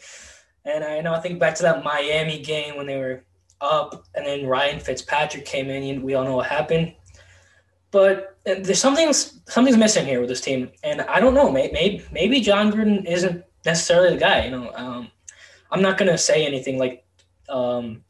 and 0.68 0.84
I 0.84 1.02
know 1.02 1.14
I 1.14 1.20
think 1.20 1.40
back 1.40 1.56
to 1.56 1.64
that 1.64 1.84
Miami 1.84 2.40
game 2.42 2.76
when 2.76 2.86
they 2.86 2.98
were 2.98 3.24
up, 3.62 4.06
and 4.14 4.26
then 4.26 4.46
Ryan 4.46 4.80
Fitzpatrick 4.80 5.46
came 5.46 5.70
in. 5.70 5.84
And 5.84 6.04
we 6.04 6.14
all 6.14 6.26
know 6.26 6.36
what 6.36 6.48
happened. 6.48 6.94
But 7.90 8.38
uh, 8.46 8.56
there's 8.62 8.80
something's 8.80 9.40
something's 9.48 9.78
missing 9.78 10.06
here 10.06 10.20
with 10.20 10.30
this 10.30 10.42
team, 10.42 10.70
and 10.84 11.02
I 11.02 11.20
don't 11.20 11.34
know. 11.34 11.50
Maybe 11.50 12.04
maybe 12.12 12.42
Jon 12.42 12.72
Gruden 12.72 13.06
isn't 13.06 13.44
necessarily 13.66 14.14
the 14.14 14.20
guy. 14.20 14.46
You 14.46 14.52
know, 14.52 14.72
um, 14.74 15.08
I'm 15.72 15.82
not 15.82 15.98
gonna 15.98 16.18
say 16.18 16.46
anything 16.46 16.78
like 16.78 17.06
um, 17.48 18.04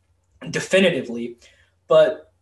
definitively, 0.49 1.37
but 1.87 2.33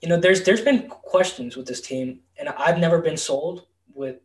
you 0.00 0.08
know, 0.08 0.16
there's 0.16 0.44
there's 0.44 0.62
been 0.62 0.88
questions 0.88 1.56
with 1.56 1.66
this 1.66 1.82
team, 1.82 2.20
and 2.38 2.48
I've 2.48 2.78
never 2.78 3.02
been 3.02 3.18
sold 3.18 3.66
with 3.94 4.16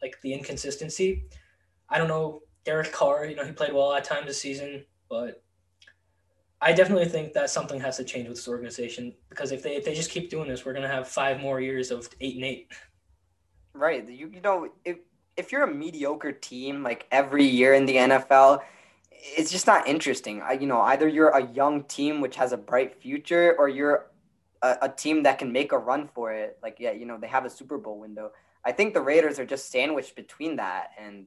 like 0.00 0.18
the 0.22 0.32
inconsistency. 0.32 1.24
I 1.90 1.98
don't 1.98 2.08
know 2.08 2.42
Derek 2.64 2.92
Carr, 2.92 3.26
you 3.26 3.36
know, 3.36 3.44
he 3.44 3.52
played 3.52 3.72
well 3.72 3.92
at 3.94 4.04
times 4.04 4.26
this 4.26 4.40
season, 4.40 4.84
but 5.08 5.42
I 6.60 6.72
definitely 6.72 7.06
think 7.06 7.32
that 7.32 7.48
something 7.48 7.80
has 7.80 7.96
to 7.96 8.04
change 8.04 8.28
with 8.28 8.36
this 8.36 8.48
organization 8.48 9.14
because 9.30 9.50
if 9.50 9.62
they 9.62 9.76
if 9.76 9.84
they 9.84 9.94
just 9.94 10.10
keep 10.10 10.28
doing 10.28 10.48
this, 10.48 10.64
we're 10.64 10.74
gonna 10.74 10.88
have 10.88 11.08
five 11.08 11.40
more 11.40 11.60
years 11.60 11.90
of 11.90 12.08
eight 12.20 12.36
and 12.36 12.44
eight. 12.44 12.70
Right. 13.72 14.06
You 14.08 14.30
you 14.32 14.40
know 14.42 14.68
if 14.84 14.98
if 15.36 15.52
you're 15.52 15.62
a 15.62 15.74
mediocre 15.74 16.32
team 16.32 16.82
like 16.82 17.06
every 17.10 17.44
year 17.44 17.72
in 17.72 17.86
the 17.86 17.96
NFL, 17.96 18.60
it's 19.10 19.50
just 19.50 19.66
not 19.66 19.88
interesting. 19.88 20.42
I, 20.42 20.52
You 20.52 20.66
know, 20.66 20.80
either 20.82 21.08
you're 21.08 21.30
a 21.30 21.46
young 21.52 21.84
team 21.84 22.20
which 22.20 22.36
has 22.36 22.52
a 22.52 22.58
bright 22.58 23.00
future, 23.00 23.56
or 23.58 23.68
you're 23.68 24.10
a, 24.62 24.76
a 24.82 24.88
team 24.88 25.22
that 25.22 25.38
can 25.38 25.52
make 25.52 25.72
a 25.72 25.78
run 25.78 26.08
for 26.14 26.32
it. 26.32 26.58
Like 26.62 26.76
yeah, 26.78 26.92
you 26.92 27.06
know 27.06 27.16
they 27.18 27.28
have 27.28 27.46
a 27.46 27.50
Super 27.50 27.78
Bowl 27.78 27.98
window. 27.98 28.32
I 28.64 28.72
think 28.72 28.92
the 28.92 29.00
Raiders 29.00 29.38
are 29.38 29.46
just 29.46 29.70
sandwiched 29.70 30.14
between 30.14 30.56
that, 30.56 30.90
and 30.98 31.26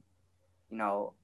you 0.70 0.78
know 0.78 1.14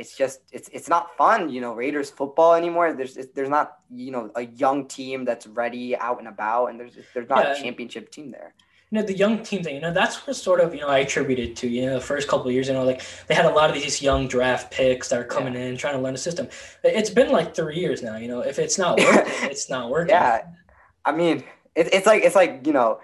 it's 0.00 0.16
just 0.16 0.40
it's 0.50 0.68
it's 0.72 0.88
not 0.88 1.16
fun, 1.16 1.50
you 1.50 1.60
know, 1.60 1.74
Raiders 1.74 2.10
football 2.10 2.54
anymore. 2.54 2.92
There's 2.92 3.14
there's 3.34 3.48
not 3.48 3.78
you 3.90 4.10
know 4.10 4.30
a 4.34 4.46
young 4.46 4.88
team 4.88 5.24
that's 5.24 5.46
ready 5.46 5.96
out 5.96 6.18
and 6.18 6.26
about, 6.26 6.66
and 6.66 6.80
there's 6.80 6.96
there's 7.14 7.28
not 7.28 7.44
yeah. 7.44 7.52
a 7.52 7.62
championship 7.62 8.10
team 8.10 8.30
there. 8.30 8.54
You 8.90 8.98
know 8.98 9.06
the 9.06 9.16
young 9.16 9.42
team 9.42 9.62
thing. 9.62 9.74
You 9.74 9.82
know 9.82 9.92
that's 9.92 10.26
what 10.26 10.34
sort 10.34 10.60
of 10.60 10.74
you 10.74 10.80
know 10.80 10.88
I 10.88 10.98
attributed 11.00 11.54
to 11.56 11.68
you 11.68 11.86
know 11.86 11.94
the 11.94 12.00
first 12.00 12.28
couple 12.28 12.48
of 12.48 12.52
years. 12.54 12.66
You 12.66 12.74
know 12.74 12.84
like 12.84 13.02
they 13.28 13.34
had 13.34 13.44
a 13.44 13.50
lot 13.50 13.68
of 13.68 13.76
these 13.76 14.00
young 14.00 14.26
draft 14.26 14.72
picks 14.72 15.10
that 15.10 15.20
are 15.20 15.24
coming 15.24 15.54
yeah. 15.54 15.66
in 15.66 15.76
trying 15.76 15.94
to 15.94 16.00
learn 16.00 16.14
the 16.14 16.18
system. 16.18 16.48
It's 16.82 17.10
been 17.10 17.30
like 17.30 17.54
three 17.54 17.78
years 17.78 18.02
now. 18.02 18.16
You 18.16 18.28
know 18.28 18.40
if 18.40 18.58
it's 18.58 18.78
not 18.78 18.98
working, 19.04 19.32
it's 19.42 19.68
not 19.68 19.90
working. 19.90 20.14
Yeah, 20.14 20.46
I 21.04 21.12
mean 21.12 21.44
it, 21.74 21.92
it's 21.92 22.06
like 22.06 22.24
it's 22.24 22.34
like 22.34 22.66
you 22.66 22.72
know 22.72 23.00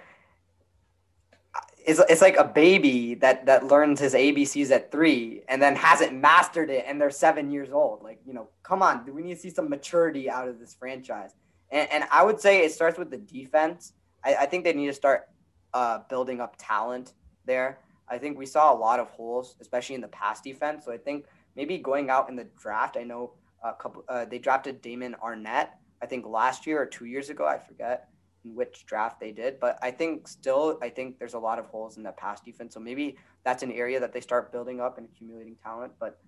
it's, 1.86 2.00
it's 2.08 2.20
like 2.20 2.36
a 2.36 2.44
baby 2.44 3.14
that 3.14 3.46
that 3.46 3.68
learns 3.68 4.00
his 4.00 4.12
ABCs 4.12 4.72
at 4.72 4.90
three 4.90 5.42
and 5.48 5.62
then 5.62 5.76
hasn't 5.76 6.12
mastered 6.12 6.68
it 6.68 6.84
and 6.86 7.00
they're 7.00 7.10
seven 7.10 7.50
years 7.50 7.70
old. 7.70 8.02
Like, 8.02 8.18
you 8.26 8.34
know, 8.34 8.48
come 8.64 8.82
on, 8.82 9.06
do 9.06 9.12
we 9.12 9.22
need 9.22 9.34
to 9.34 9.40
see 9.40 9.50
some 9.50 9.70
maturity 9.70 10.28
out 10.28 10.48
of 10.48 10.58
this 10.58 10.74
franchise. 10.74 11.30
And, 11.70 11.88
and 11.92 12.04
I 12.10 12.24
would 12.24 12.40
say 12.40 12.64
it 12.64 12.72
starts 12.72 12.98
with 12.98 13.10
the 13.10 13.18
defense. 13.18 13.92
I, 14.24 14.34
I 14.34 14.46
think 14.46 14.64
they 14.64 14.72
need 14.72 14.88
to 14.88 14.92
start 14.92 15.28
uh, 15.74 16.00
building 16.10 16.40
up 16.40 16.56
talent 16.58 17.12
there. 17.44 17.78
I 18.08 18.18
think 18.18 18.36
we 18.36 18.46
saw 18.46 18.72
a 18.72 18.76
lot 18.76 18.98
of 18.98 19.08
holes, 19.10 19.56
especially 19.60 19.94
in 19.94 20.00
the 20.00 20.08
pass 20.08 20.40
defense. 20.40 20.84
So 20.84 20.92
I 20.92 20.98
think 20.98 21.26
maybe 21.54 21.78
going 21.78 22.10
out 22.10 22.28
in 22.28 22.34
the 22.34 22.48
draft, 22.60 22.96
I 22.96 23.04
know 23.04 23.34
a 23.62 23.72
couple, 23.74 24.04
uh, 24.08 24.24
they 24.24 24.38
drafted 24.40 24.82
Damon 24.82 25.14
Arnette, 25.24 25.68
I 26.02 26.06
think 26.06 26.26
last 26.26 26.66
year 26.66 26.80
or 26.80 26.86
two 26.86 27.06
years 27.06 27.30
ago, 27.30 27.46
I 27.46 27.58
forget 27.58 28.08
which 28.54 28.86
draft 28.86 29.20
they 29.20 29.32
did. 29.32 29.60
But 29.60 29.78
I 29.82 29.90
think 29.90 30.28
still, 30.28 30.78
I 30.82 30.88
think 30.88 31.18
there's 31.18 31.34
a 31.34 31.38
lot 31.38 31.58
of 31.58 31.66
holes 31.66 31.96
in 31.96 32.02
the 32.02 32.12
pass 32.12 32.40
defense. 32.40 32.74
So 32.74 32.80
maybe 32.80 33.16
that's 33.44 33.62
an 33.62 33.72
area 33.72 34.00
that 34.00 34.12
they 34.12 34.20
start 34.20 34.52
building 34.52 34.80
up 34.80 34.98
and 34.98 35.08
accumulating 35.08 35.56
talent. 35.62 35.92
But 35.98 36.18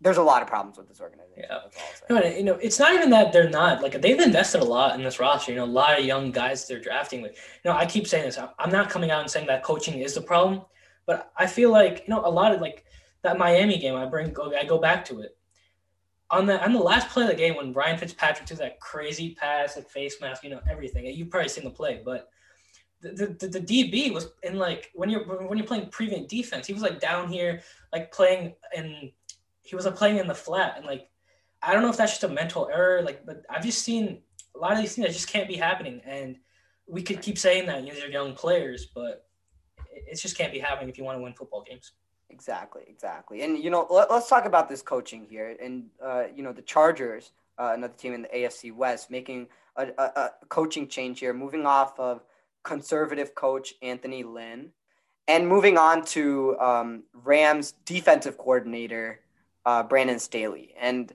there's 0.00 0.18
a 0.18 0.22
lot 0.22 0.42
of 0.42 0.48
problems 0.48 0.76
with 0.76 0.88
this 0.88 1.00
organization. 1.00 1.44
Yeah. 1.48 1.60
No, 2.10 2.22
you 2.22 2.44
know, 2.44 2.54
it's 2.54 2.78
not 2.78 2.94
even 2.94 3.08
that 3.10 3.32
they're 3.32 3.48
not 3.48 3.82
like 3.82 4.00
they've 4.00 4.20
invested 4.20 4.60
a 4.60 4.64
lot 4.64 4.94
in 4.94 5.02
this 5.02 5.18
roster. 5.18 5.52
You 5.52 5.58
know, 5.58 5.64
a 5.64 5.66
lot 5.66 5.98
of 5.98 6.04
young 6.04 6.30
guys 6.30 6.66
they're 6.68 6.80
drafting 6.80 7.22
with. 7.22 7.32
You 7.64 7.70
know, 7.70 7.76
I 7.76 7.86
keep 7.86 8.06
saying 8.06 8.24
this. 8.24 8.38
I'm 8.58 8.70
not 8.70 8.90
coming 8.90 9.10
out 9.10 9.20
and 9.22 9.30
saying 9.30 9.46
that 9.46 9.62
coaching 9.62 10.00
is 10.00 10.14
the 10.14 10.20
problem, 10.20 10.62
but 11.06 11.32
I 11.36 11.46
feel 11.46 11.70
like 11.70 12.04
you 12.06 12.14
know 12.14 12.20
a 12.24 12.30
lot 12.30 12.54
of 12.54 12.60
like 12.60 12.84
that 13.22 13.38
Miami 13.38 13.78
game, 13.78 13.94
I 13.94 14.04
bring 14.04 14.34
I 14.58 14.64
go 14.64 14.78
back 14.78 15.04
to 15.06 15.20
it. 15.20 15.35
On 16.30 16.44
the 16.44 16.62
on 16.64 16.72
the 16.72 16.80
last 16.80 17.08
play 17.08 17.22
of 17.22 17.28
the 17.28 17.36
game 17.36 17.56
when 17.56 17.72
Ryan 17.72 17.98
Fitzpatrick 17.98 18.46
took 18.46 18.58
that 18.58 18.80
crazy 18.80 19.36
pass, 19.38 19.76
like 19.76 19.88
face 19.88 20.20
mask, 20.20 20.42
you 20.42 20.50
know, 20.50 20.60
everything. 20.68 21.06
You've 21.06 21.30
probably 21.30 21.48
seen 21.48 21.64
the 21.64 21.70
play, 21.70 22.02
but 22.04 22.30
the, 23.00 23.36
the, 23.38 23.46
the 23.46 23.60
DB 23.60 24.12
was 24.12 24.28
in 24.42 24.58
like 24.58 24.90
when 24.94 25.08
you're 25.08 25.24
when 25.24 25.56
you're 25.56 25.66
playing 25.66 25.88
prevent 25.90 26.28
defense, 26.28 26.66
he 26.66 26.72
was 26.72 26.82
like 26.82 27.00
down 27.00 27.28
here, 27.28 27.62
like 27.92 28.10
playing 28.12 28.54
and 28.76 29.12
he 29.62 29.76
was 29.76 29.84
like 29.84 29.96
playing 29.96 30.18
in 30.18 30.26
the 30.26 30.34
flat 30.34 30.74
and 30.76 30.86
like 30.86 31.08
I 31.62 31.72
don't 31.72 31.82
know 31.82 31.90
if 31.90 31.96
that's 31.96 32.12
just 32.12 32.24
a 32.24 32.28
mental 32.28 32.68
error, 32.72 33.02
like 33.02 33.24
but 33.24 33.44
I've 33.50 33.64
just 33.64 33.82
seen 33.82 34.22
a 34.54 34.58
lot 34.58 34.72
of 34.72 34.78
these 34.78 34.94
things 34.94 35.06
that 35.06 35.12
just 35.12 35.28
can't 35.28 35.48
be 35.48 35.56
happening 35.56 36.00
and 36.04 36.36
we 36.88 37.02
could 37.02 37.20
keep 37.20 37.38
saying 37.38 37.66
that 37.66 37.82
you 37.82 37.88
know, 37.88 37.94
these 37.94 38.04
are 38.04 38.08
young 38.08 38.34
players, 38.34 38.86
but 38.94 39.26
it 39.92 40.18
just 40.18 40.36
can't 40.36 40.52
be 40.52 40.58
happening 40.58 40.88
if 40.88 40.98
you 40.98 41.04
want 41.04 41.18
to 41.18 41.22
win 41.22 41.34
football 41.34 41.62
games. 41.62 41.92
Exactly, 42.30 42.82
exactly. 42.88 43.42
And 43.42 43.62
you 43.62 43.70
know, 43.70 43.86
let, 43.88 44.10
us 44.10 44.28
talk 44.28 44.44
about 44.46 44.68
this 44.68 44.82
coaching 44.82 45.26
here. 45.28 45.56
And 45.62 45.86
uh, 46.04 46.24
you 46.34 46.42
know, 46.42 46.52
the 46.52 46.62
Chargers, 46.62 47.32
uh, 47.58 47.72
another 47.74 47.94
team 47.94 48.14
in 48.14 48.22
the 48.22 48.28
AFC 48.28 48.74
West, 48.74 49.10
making 49.10 49.48
a, 49.76 49.88
a, 49.98 50.02
a, 50.02 50.30
coaching 50.48 50.88
change 50.88 51.20
here, 51.20 51.32
moving 51.32 51.66
off 51.66 51.98
of 51.98 52.22
conservative 52.62 53.34
coach 53.34 53.74
Anthony 53.80 54.24
Lynn, 54.24 54.70
and 55.28 55.48
moving 55.48 55.78
on 55.78 56.04
to 56.06 56.58
um, 56.58 57.04
Rams 57.14 57.74
defensive 57.84 58.36
coordinator 58.36 59.20
uh, 59.64 59.82
Brandon 59.82 60.18
Staley. 60.18 60.74
And 60.80 61.12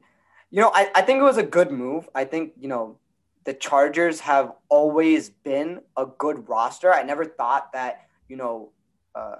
you 0.49 0.61
know, 0.61 0.71
I, 0.73 0.89
I 0.95 1.01
think 1.01 1.19
it 1.19 1.23
was 1.23 1.37
a 1.37 1.43
good 1.43 1.71
move. 1.71 2.09
I 2.15 2.25
think 2.25 2.53
you 2.59 2.67
know 2.67 2.97
the 3.43 3.53
Chargers 3.53 4.21
have 4.21 4.53
always 4.69 5.29
been 5.29 5.81
a 5.97 6.05
good 6.05 6.47
roster. 6.47 6.93
I 6.93 7.03
never 7.03 7.25
thought 7.25 7.73
that 7.73 8.07
you 8.29 8.37
know 8.37 8.69
uh, 9.13 9.37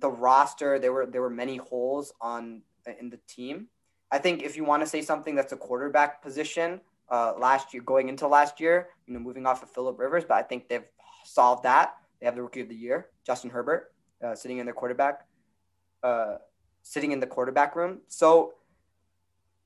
the 0.00 0.10
roster 0.10 0.78
there 0.78 0.92
were 0.92 1.06
there 1.06 1.22
were 1.22 1.30
many 1.30 1.56
holes 1.56 2.12
on 2.20 2.62
in 2.98 3.10
the 3.10 3.18
team. 3.28 3.68
I 4.10 4.18
think 4.18 4.42
if 4.42 4.56
you 4.56 4.64
want 4.64 4.82
to 4.82 4.86
say 4.86 5.02
something 5.02 5.34
that's 5.34 5.52
a 5.52 5.56
quarterback 5.56 6.22
position 6.22 6.80
uh, 7.10 7.34
last 7.38 7.72
year 7.72 7.82
going 7.82 8.08
into 8.08 8.26
last 8.26 8.60
year, 8.60 8.88
you 9.06 9.14
know, 9.14 9.20
moving 9.20 9.46
off 9.46 9.62
of 9.62 9.70
Philip 9.70 9.98
Rivers, 9.98 10.24
but 10.26 10.34
I 10.34 10.42
think 10.42 10.68
they've 10.68 10.84
solved 11.24 11.64
that. 11.64 11.96
They 12.18 12.26
have 12.26 12.34
the 12.34 12.42
rookie 12.42 12.60
of 12.60 12.68
the 12.68 12.74
year, 12.74 13.08
Justin 13.24 13.50
Herbert, 13.50 13.92
uh, 14.22 14.34
sitting 14.34 14.58
in 14.58 14.66
their 14.66 14.74
quarterback, 14.74 15.26
uh, 16.02 16.36
sitting 16.82 17.12
in 17.12 17.20
the 17.20 17.26
quarterback 17.26 17.76
room. 17.76 18.00
So 18.08 18.54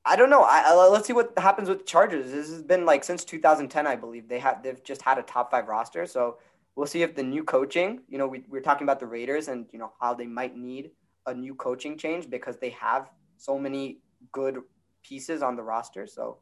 I 0.05 0.17
don't 0.17 0.31
know. 0.31 0.43
I, 0.43 0.65
I, 0.67 0.89
let's 0.89 1.07
see 1.07 1.13
what 1.15 1.33
happens 1.39 1.69
with 1.69 1.79
the 1.79 1.85
Chargers. 1.85 2.31
This 2.31 2.51
has 2.51 2.63
been 2.63 2.85
like 2.85 3.05
since 3.05 3.25
2010, 3.25 3.87
I 3.87 3.97
believe 3.97 4.29
they 4.29 4.39
have 4.39 4.63
they've 4.63 4.83
just 4.85 5.03
had 5.03 5.19
a 5.19 5.23
top 5.23 5.51
five 5.51 5.67
roster. 5.67 6.07
So 6.07 6.39
we'll 6.77 6.87
see 6.87 7.03
if 7.03 7.15
the 7.15 7.23
new 7.23 7.45
coaching, 7.45 8.01
you 8.09 8.19
know, 8.19 8.27
we, 8.27 8.45
we 8.49 8.59
are 8.59 8.63
talking 8.63 8.85
about 8.85 9.01
the 9.01 9.07
Raiders 9.07 9.49
and, 9.49 9.67
you 9.73 9.79
know, 9.79 9.93
how 10.01 10.15
they 10.15 10.27
might 10.27 10.57
need 10.57 10.91
a 11.27 11.35
new 11.35 11.55
coaching 11.55 11.97
change 11.97 12.29
because 12.29 12.59
they 12.59 12.71
have 12.71 13.11
so 13.37 13.59
many 13.59 13.99
good 14.33 14.59
pieces 15.03 15.43
on 15.43 15.57
the 15.57 15.63
roster. 15.63 16.07
So 16.07 16.39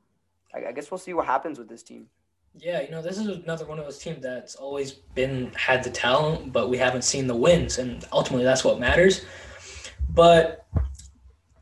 I, 0.55 0.67
I 0.69 0.73
guess 0.73 0.91
we'll 0.91 0.99
see 0.99 1.13
what 1.13 1.27
happens 1.27 1.59
with 1.59 1.69
this 1.69 1.83
team. 1.83 2.07
Yeah, 2.55 2.83
you 2.83 2.91
know, 2.91 3.01
this 3.01 3.17
is 3.17 3.27
another 3.29 3.65
one 3.65 3.79
of 3.79 3.87
those 3.87 3.99
teams 3.99 4.23
that's 4.23 4.57
always 4.57 4.93
been 4.93 5.51
had 5.55 5.83
the 5.83 5.91
talent, 5.91 6.53
but 6.53 6.69
we 6.69 6.77
haven't 6.77 7.03
seen 7.03 7.27
the 7.27 7.35
wins, 7.35 7.79
and 7.79 8.05
ultimately 8.13 8.45
that's 8.45 8.63
what 8.63 8.79
matters. 8.79 9.25
But 10.11 10.67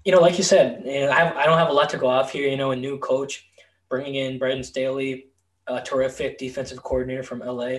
you 0.04 0.10
know, 0.10 0.20
like 0.20 0.36
you 0.36 0.42
said, 0.42 0.82
you 0.84 1.00
know, 1.00 1.10
I, 1.10 1.14
have, 1.14 1.36
I 1.36 1.46
don't 1.46 1.58
have 1.58 1.68
a 1.68 1.72
lot 1.72 1.90
to 1.90 1.96
go 1.96 2.08
off 2.08 2.32
here. 2.32 2.48
You 2.48 2.56
know, 2.56 2.72
a 2.72 2.76
new 2.76 2.98
coach, 2.98 3.48
bringing 3.88 4.16
in 4.16 4.38
Brandon 4.38 4.64
Staley, 4.64 5.28
a 5.68 5.80
terrific 5.80 6.38
defensive 6.38 6.82
coordinator 6.82 7.22
from 7.22 7.38
LA. 7.38 7.78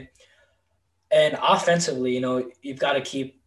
And 1.12 1.38
offensively, 1.42 2.14
you 2.14 2.22
know, 2.22 2.50
you've 2.62 2.80
got 2.80 2.94
to 2.94 3.02
keep 3.02 3.42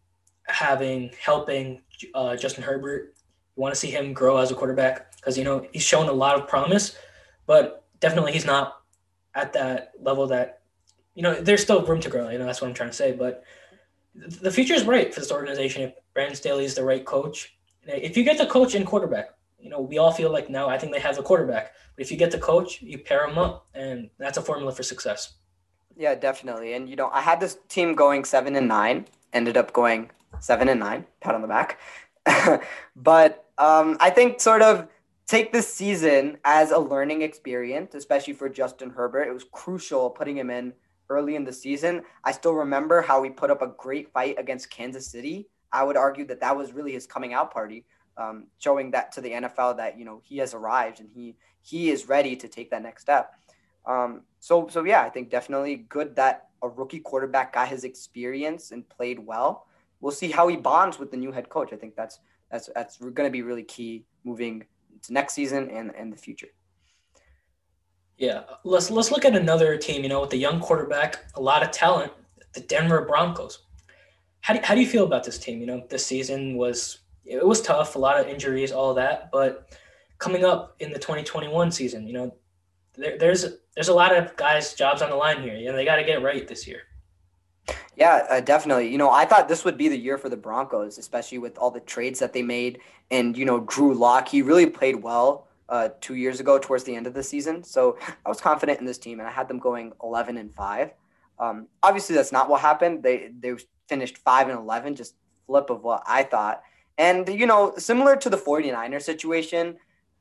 having 0.47 1.11
helping 1.19 1.81
uh, 2.13 2.35
Justin 2.35 2.63
Herbert. 2.63 3.15
You 3.55 3.61
want 3.61 3.73
to 3.73 3.79
see 3.79 3.89
him 3.89 4.13
grow 4.13 4.37
as 4.37 4.51
a 4.51 4.55
quarterback 4.55 5.15
because 5.15 5.37
you 5.37 5.43
know 5.43 5.65
he's 5.71 5.83
shown 5.83 6.07
a 6.07 6.13
lot 6.13 6.39
of 6.39 6.47
promise, 6.47 6.95
but 7.47 7.85
definitely 7.99 8.33
he's 8.33 8.45
not 8.45 8.81
at 9.33 9.53
that 9.53 9.93
level 9.99 10.27
that 10.27 10.61
you 11.15 11.23
know 11.23 11.33
there's 11.41 11.61
still 11.61 11.85
room 11.85 11.99
to 12.01 12.09
grow. 12.09 12.29
You 12.29 12.37
know 12.37 12.45
that's 12.45 12.61
what 12.61 12.67
I'm 12.67 12.73
trying 12.73 12.89
to 12.89 12.95
say. 12.95 13.11
But 13.11 13.43
the 14.13 14.51
future 14.51 14.73
is 14.73 14.83
bright 14.83 15.13
for 15.13 15.19
this 15.19 15.31
organization 15.31 15.83
if 15.83 15.93
Brandon 16.13 16.35
Staley 16.35 16.65
is 16.65 16.75
the 16.75 16.83
right 16.83 17.05
coach. 17.05 17.57
If 17.87 18.17
you 18.17 18.23
get 18.23 18.37
the 18.37 18.45
coach 18.45 18.75
and 18.75 18.85
quarterback, 18.85 19.29
you 19.59 19.69
know 19.69 19.81
we 19.81 19.97
all 19.97 20.11
feel 20.11 20.31
like 20.31 20.49
now 20.49 20.69
I 20.69 20.77
think 20.77 20.93
they 20.93 20.99
have 20.99 21.15
the 21.15 21.23
quarterback. 21.23 21.71
But 21.95 22.05
if 22.05 22.11
you 22.11 22.17
get 22.17 22.31
the 22.31 22.39
coach, 22.39 22.81
you 22.81 22.99
pair 22.99 23.25
them 23.25 23.37
up, 23.37 23.67
and 23.73 24.09
that's 24.19 24.37
a 24.37 24.41
formula 24.41 24.73
for 24.73 24.83
success. 24.83 25.35
Yeah, 25.95 26.15
definitely. 26.15 26.73
And 26.73 26.89
you 26.89 26.95
know, 26.95 27.09
I 27.09 27.21
had 27.21 27.39
this 27.39 27.57
team 27.69 27.95
going 27.95 28.25
seven 28.25 28.55
and 28.55 28.67
nine, 28.67 29.07
ended 29.33 29.57
up 29.57 29.73
going 29.73 30.11
seven 30.39 30.69
and 30.69 30.79
nine, 30.79 31.05
pat 31.21 31.35
on 31.35 31.41
the 31.41 31.47
back. 31.47 31.79
but 32.95 33.45
um, 33.57 33.97
I 33.99 34.09
think 34.09 34.41
sort 34.41 34.61
of 34.61 34.87
take 35.27 35.51
this 35.51 35.71
season 35.71 36.37
as 36.43 36.71
a 36.71 36.77
learning 36.77 37.21
experience, 37.21 37.95
especially 37.95 38.33
for 38.33 38.49
Justin 38.49 38.89
Herbert. 38.89 39.23
It 39.23 39.33
was 39.33 39.45
crucial 39.51 40.09
putting 40.09 40.37
him 40.37 40.49
in 40.49 40.73
early 41.09 41.35
in 41.35 41.43
the 41.43 41.53
season. 41.53 42.03
I 42.23 42.31
still 42.31 42.53
remember 42.53 43.01
how 43.01 43.23
he 43.23 43.29
put 43.29 43.51
up 43.51 43.61
a 43.61 43.67
great 43.67 44.11
fight 44.11 44.35
against 44.37 44.69
Kansas 44.69 45.07
City. 45.07 45.47
I 45.71 45.83
would 45.83 45.97
argue 45.97 46.25
that 46.27 46.39
that 46.41 46.55
was 46.55 46.73
really 46.73 46.93
his 46.93 47.05
coming 47.05 47.33
out 47.33 47.51
party, 47.51 47.85
um, 48.17 48.47
showing 48.59 48.91
that 48.91 49.11
to 49.13 49.21
the 49.21 49.31
NFL 49.31 49.77
that 49.77 49.97
you 49.97 50.05
know 50.05 50.21
he 50.23 50.37
has 50.37 50.53
arrived 50.53 50.99
and 50.99 51.09
he 51.13 51.35
he 51.61 51.89
is 51.89 52.07
ready 52.07 52.35
to 52.35 52.47
take 52.47 52.69
that 52.71 52.83
next 52.83 53.01
step. 53.01 53.33
Um, 53.87 54.21
so 54.39 54.67
so 54.67 54.83
yeah, 54.83 55.01
I 55.01 55.09
think 55.09 55.29
definitely 55.29 55.77
good 55.89 56.15
that 56.15 56.49
a 56.61 56.69
rookie 56.69 56.99
quarterback 56.99 57.53
got 57.53 57.67
his 57.67 57.83
experience 57.83 58.71
and 58.71 58.87
played 58.89 59.19
well. 59.19 59.67
We'll 60.01 60.11
see 60.11 60.31
how 60.31 60.47
he 60.47 60.55
bonds 60.55 60.99
with 60.99 61.11
the 61.11 61.17
new 61.17 61.31
head 61.31 61.49
coach. 61.49 61.73
I 61.73 61.75
think 61.75 61.95
that's 61.95 62.19
that's 62.51 62.69
that's 62.75 62.97
going 62.97 63.27
to 63.27 63.31
be 63.31 63.41
really 63.41 63.63
key 63.63 64.05
moving 64.23 64.65
to 65.03 65.13
next 65.13 65.33
season 65.33 65.69
and 65.69 65.93
and 65.95 66.11
the 66.11 66.17
future. 66.17 66.49
Yeah, 68.17 68.43
let's 68.63 68.89
let's 68.89 69.11
look 69.11 69.25
at 69.25 69.35
another 69.35 69.77
team. 69.77 70.03
You 70.03 70.09
know, 70.09 70.21
with 70.21 70.33
a 70.33 70.37
young 70.37 70.59
quarterback, 70.59 71.25
a 71.35 71.41
lot 71.41 71.63
of 71.63 71.71
talent, 71.71 72.11
the 72.53 72.61
Denver 72.61 73.01
Broncos. 73.05 73.59
How 74.41 74.53
do, 74.53 74.59
how 74.63 74.75
do 74.75 74.81
you 74.81 74.87
feel 74.87 75.05
about 75.05 75.23
this 75.23 75.39
team? 75.39 75.59
You 75.59 75.65
know, 75.65 75.83
this 75.89 76.05
season 76.05 76.55
was 76.55 76.99
it 77.25 77.45
was 77.45 77.61
tough, 77.61 77.95
a 77.95 77.99
lot 77.99 78.19
of 78.19 78.27
injuries, 78.27 78.71
all 78.71 78.91
of 78.91 78.95
that, 78.97 79.31
but 79.31 79.77
coming 80.17 80.45
up 80.45 80.75
in 80.79 80.91
the 80.91 80.99
2021 80.99 81.71
season, 81.71 82.07
you 82.07 82.13
know, 82.13 82.35
there, 82.97 83.17
there's 83.17 83.45
there's 83.75 83.89
a 83.89 83.93
lot 83.93 84.15
of 84.15 84.35
guys' 84.35 84.73
jobs 84.73 85.01
on 85.01 85.09
the 85.09 85.15
line 85.15 85.41
here. 85.41 85.55
You 85.55 85.67
know, 85.67 85.75
they 85.75 85.85
got 85.85 85.97
to 85.97 86.03
get 86.03 86.19
it 86.19 86.23
right 86.23 86.47
this 86.47 86.67
year. 86.67 86.83
Yeah, 87.95 88.25
uh, 88.29 88.41
definitely. 88.41 88.89
You 88.89 88.97
know, 88.97 89.09
I 89.09 89.25
thought 89.25 89.47
this 89.47 89.63
would 89.65 89.77
be 89.77 89.87
the 89.87 89.97
year 89.97 90.17
for 90.17 90.29
the 90.29 90.37
Broncos, 90.37 90.97
especially 90.97 91.37
with 91.37 91.57
all 91.57 91.71
the 91.71 91.79
trades 91.79 92.19
that 92.19 92.33
they 92.33 92.43
made. 92.43 92.79
And, 93.09 93.37
you 93.37 93.45
know, 93.45 93.61
Drew 93.61 93.93
Lock, 93.93 94.27
he 94.27 94.41
really 94.41 94.65
played 94.65 95.01
well 95.01 95.47
uh, 95.69 95.89
two 96.01 96.15
years 96.15 96.39
ago 96.39 96.59
towards 96.59 96.83
the 96.83 96.95
end 96.95 97.07
of 97.07 97.13
the 97.13 97.23
season. 97.23 97.63
So 97.63 97.97
I 98.25 98.29
was 98.29 98.41
confident 98.41 98.79
in 98.79 98.85
this 98.85 98.97
team, 98.97 99.19
and 99.19 99.27
I 99.27 99.31
had 99.31 99.47
them 99.47 99.59
going 99.59 99.93
11 100.03 100.37
and 100.37 100.53
5. 100.53 100.91
Um, 101.39 101.67
obviously, 101.83 102.15
that's 102.15 102.31
not 102.31 102.49
what 102.49 102.61
happened. 102.61 103.01
They, 103.01 103.31
they 103.39 103.53
finished 103.87 104.17
5 104.17 104.49
and 104.49 104.59
11, 104.59 104.95
just 104.95 105.15
flip 105.47 105.69
of 105.69 105.83
what 105.83 106.03
I 106.05 106.23
thought. 106.23 106.61
And, 106.97 107.27
you 107.27 107.45
know, 107.45 107.73
similar 107.77 108.15
to 108.17 108.29
the 108.29 108.37
49er 108.37 109.01
situation, 109.01 109.77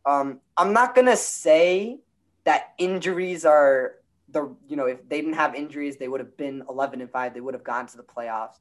um, 0.06 0.40
I'm 0.56 0.72
not 0.72 0.94
to 0.96 1.16
say 1.16 1.98
that 2.44 2.74
injuries 2.78 3.44
are 3.44 3.96
the 4.28 4.54
you 4.68 4.76
know 4.76 4.86
if 4.86 5.08
they 5.08 5.20
didn't 5.20 5.34
have 5.34 5.54
injuries 5.54 5.96
they 5.96 6.08
would 6.08 6.20
have 6.20 6.36
been 6.36 6.62
11 6.68 7.00
and 7.00 7.10
5 7.10 7.34
they 7.34 7.40
would 7.40 7.54
have 7.54 7.64
gone 7.64 7.86
to 7.86 7.96
the 7.96 8.02
playoffs. 8.02 8.58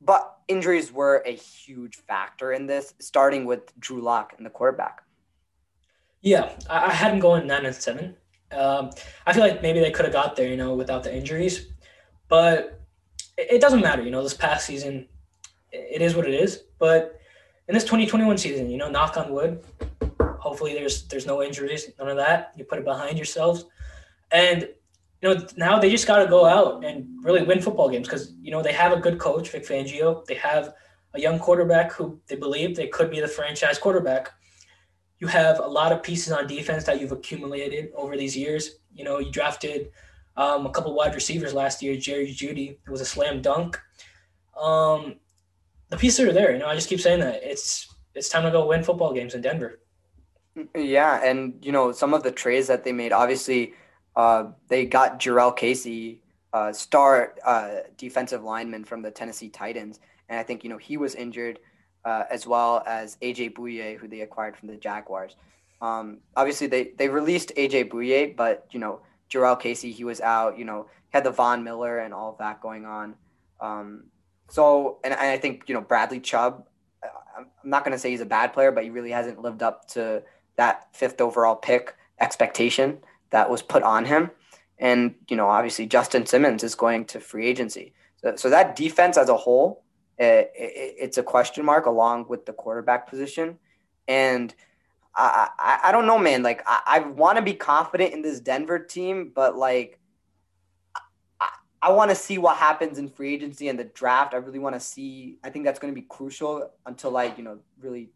But 0.00 0.36
injuries 0.48 0.92
were 0.92 1.22
a 1.24 1.30
huge 1.30 1.96
factor 1.96 2.52
in 2.52 2.66
this 2.66 2.94
starting 2.98 3.46
with 3.46 3.78
drew 3.80 4.02
lock 4.02 4.34
and 4.36 4.44
the 4.44 4.50
quarterback. 4.50 5.02
Yeah 6.22 6.52
i 6.70 6.92
had 6.92 7.12
him 7.12 7.20
going 7.20 7.46
9 7.46 7.66
and 7.66 7.74
7 7.74 8.16
um, 8.52 8.90
i 9.26 9.32
feel 9.32 9.42
like 9.42 9.62
maybe 9.62 9.80
they 9.80 9.90
could 9.90 10.04
have 10.04 10.14
got 10.14 10.36
there 10.36 10.48
you 10.48 10.56
know 10.56 10.74
without 10.74 11.02
the 11.02 11.14
injuries 11.14 11.66
but 12.28 12.80
it, 13.36 13.54
it 13.54 13.60
doesn't 13.60 13.80
matter 13.80 14.02
you 14.02 14.10
know 14.10 14.22
this 14.22 14.34
past 14.34 14.66
season 14.66 15.06
it 15.74 16.00
is 16.00 16.14
what 16.14 16.26
it 16.26 16.34
is. 16.34 16.64
But 16.78 17.20
in 17.68 17.74
this 17.74 17.84
2021 17.84 18.38
season 18.38 18.70
you 18.70 18.76
know 18.76 18.90
knock 18.90 19.16
on 19.16 19.32
wood 19.32 19.64
Hopefully, 20.44 20.74
there's 20.74 21.08
there's 21.08 21.24
no 21.24 21.42
injuries, 21.42 21.90
none 21.98 22.08
of 22.08 22.18
that. 22.18 22.52
You 22.54 22.64
put 22.64 22.78
it 22.78 22.84
behind 22.84 23.16
yourselves, 23.16 23.64
and 24.30 24.68
you 25.22 25.28
know 25.28 25.46
now 25.56 25.78
they 25.78 25.90
just 25.90 26.06
got 26.06 26.18
to 26.18 26.26
go 26.26 26.44
out 26.44 26.84
and 26.84 27.06
really 27.24 27.42
win 27.42 27.62
football 27.62 27.88
games 27.88 28.06
because 28.06 28.34
you 28.42 28.50
know 28.50 28.62
they 28.62 28.74
have 28.74 28.92
a 28.92 29.00
good 29.00 29.18
coach, 29.18 29.48
Vic 29.48 29.66
Fangio. 29.66 30.22
They 30.26 30.34
have 30.34 30.74
a 31.14 31.20
young 31.20 31.38
quarterback 31.38 31.92
who 31.92 32.20
they 32.26 32.36
believe 32.36 32.76
they 32.76 32.88
could 32.88 33.10
be 33.10 33.20
the 33.20 33.26
franchise 33.26 33.78
quarterback. 33.78 34.32
You 35.18 35.28
have 35.28 35.60
a 35.60 35.66
lot 35.66 35.92
of 35.92 36.02
pieces 36.02 36.30
on 36.30 36.46
defense 36.46 36.84
that 36.84 37.00
you've 37.00 37.12
accumulated 37.12 37.90
over 37.96 38.14
these 38.14 38.36
years. 38.36 38.80
You 38.92 39.04
know, 39.04 39.18
you 39.18 39.32
drafted 39.32 39.92
um, 40.36 40.66
a 40.66 40.70
couple 40.70 40.94
wide 40.94 41.14
receivers 41.14 41.54
last 41.54 41.82
year. 41.82 41.96
Jerry 41.96 42.26
Jeudy. 42.26 42.76
it 42.86 42.90
was 42.90 43.00
a 43.00 43.06
slam 43.06 43.40
dunk. 43.40 43.80
Um, 44.60 45.14
the 45.88 45.96
pieces 45.96 46.20
are 46.20 46.32
there. 46.34 46.52
You 46.52 46.58
know, 46.58 46.66
I 46.66 46.74
just 46.74 46.90
keep 46.90 47.00
saying 47.00 47.20
that 47.20 47.40
it's 47.42 47.88
it's 48.14 48.28
time 48.28 48.44
to 48.44 48.50
go 48.50 48.66
win 48.66 48.84
football 48.84 49.14
games 49.14 49.34
in 49.34 49.40
Denver. 49.40 49.80
Yeah, 50.76 51.20
and 51.24 51.58
you 51.64 51.72
know 51.72 51.92
some 51.92 52.14
of 52.14 52.22
the 52.22 52.30
trades 52.30 52.68
that 52.68 52.84
they 52.84 52.92
made. 52.92 53.12
Obviously, 53.12 53.74
uh, 54.14 54.44
they 54.68 54.86
got 54.86 55.18
Jurrell 55.20 55.56
Casey, 55.56 56.22
uh, 56.52 56.72
star 56.72 57.34
uh, 57.44 57.80
defensive 57.98 58.44
lineman 58.44 58.84
from 58.84 59.02
the 59.02 59.10
Tennessee 59.10 59.48
Titans, 59.48 59.98
and 60.28 60.38
I 60.38 60.44
think 60.44 60.62
you 60.64 60.70
know 60.70 60.78
he 60.78 60.96
was 60.96 61.14
injured. 61.14 61.58
uh, 62.04 62.24
as 62.30 62.46
well 62.46 62.82
as 62.86 63.16
AJ 63.22 63.54
Bouye, 63.54 63.98
who 63.98 64.08
they 64.08 64.20
acquired 64.22 64.56
from 64.56 64.68
the 64.68 64.76
Jaguars. 64.76 65.36
Um, 65.82 66.20
obviously, 66.36 66.68
they 66.68 66.92
they 66.98 67.08
released 67.08 67.52
AJ 67.56 67.90
Bouye, 67.90 68.36
but 68.36 68.66
you 68.72 68.80
know 68.80 69.02
Jurrell 69.32 69.58
Casey, 69.60 69.92
he 69.92 70.04
was 70.04 70.20
out. 70.20 70.58
You 70.58 70.64
know, 70.66 70.88
had 71.10 71.24
the 71.24 71.32
Von 71.32 71.64
Miller 71.64 71.98
and 71.98 72.14
all 72.14 72.30
of 72.32 72.38
that 72.38 72.60
going 72.62 72.86
on. 72.86 73.16
Um, 73.60 74.04
so, 74.50 75.00
and, 75.04 75.12
and 75.14 75.22
I 75.30 75.38
think 75.38 75.64
you 75.68 75.74
know 75.74 75.80
Bradley 75.82 76.20
Chubb. 76.20 76.66
I'm 77.36 77.46
not 77.64 77.84
going 77.84 77.92
to 77.92 77.98
say 77.98 78.10
he's 78.10 78.20
a 78.20 78.26
bad 78.26 78.52
player, 78.52 78.70
but 78.72 78.84
he 78.84 78.90
really 78.90 79.10
hasn't 79.10 79.40
lived 79.40 79.62
up 79.62 79.88
to 79.88 80.22
that 80.56 80.88
fifth 80.94 81.20
overall 81.20 81.56
pick 81.56 81.94
expectation 82.20 82.98
that 83.30 83.50
was 83.50 83.62
put 83.62 83.82
on 83.82 84.04
him. 84.04 84.30
And 84.78 85.14
you 85.28 85.36
know, 85.36 85.48
obviously, 85.48 85.86
Justin 85.86 86.26
Simmons 86.26 86.62
is 86.62 86.74
going 86.74 87.04
to 87.06 87.20
free 87.20 87.46
agency. 87.46 87.94
So, 88.16 88.36
so 88.36 88.50
that 88.50 88.76
defense 88.76 89.16
as 89.16 89.28
a 89.28 89.36
whole, 89.36 89.84
eh, 90.18 90.40
it, 90.40 90.52
it, 90.56 90.94
it's 90.98 91.18
a 91.18 91.22
question 91.22 91.64
mark 91.64 91.86
along 91.86 92.26
with 92.28 92.46
the 92.46 92.52
quarterback 92.52 93.08
position. 93.08 93.58
And 94.08 94.54
I, 95.16 95.48
I, 95.58 95.80
I 95.84 95.92
don't 95.92 96.06
know, 96.06 96.18
man. 96.18 96.42
Like 96.42 96.62
I, 96.66 96.80
I 96.86 96.98
want 97.00 97.36
to 97.36 97.42
be 97.42 97.54
confident 97.54 98.12
in 98.12 98.22
this 98.22 98.40
Denver 98.40 98.78
team, 98.78 99.32
but 99.34 99.56
like 99.56 100.00
I, 101.40 101.48
I 101.82 101.92
want 101.92 102.10
to 102.10 102.16
see 102.16 102.38
what 102.38 102.56
happens 102.56 102.98
in 102.98 103.08
free 103.08 103.32
agency 103.32 103.68
and 103.68 103.78
the 103.78 103.84
draft. 103.84 104.34
I 104.34 104.38
really 104.38 104.58
want 104.58 104.74
to 104.74 104.80
see. 104.80 105.38
I 105.44 105.50
think 105.50 105.64
that's 105.64 105.78
going 105.78 105.94
to 105.94 106.00
be 106.00 106.06
crucial 106.08 106.70
until 106.86 107.10
like 107.12 107.38
you 107.38 107.44
know, 107.44 107.58
really 107.80 108.10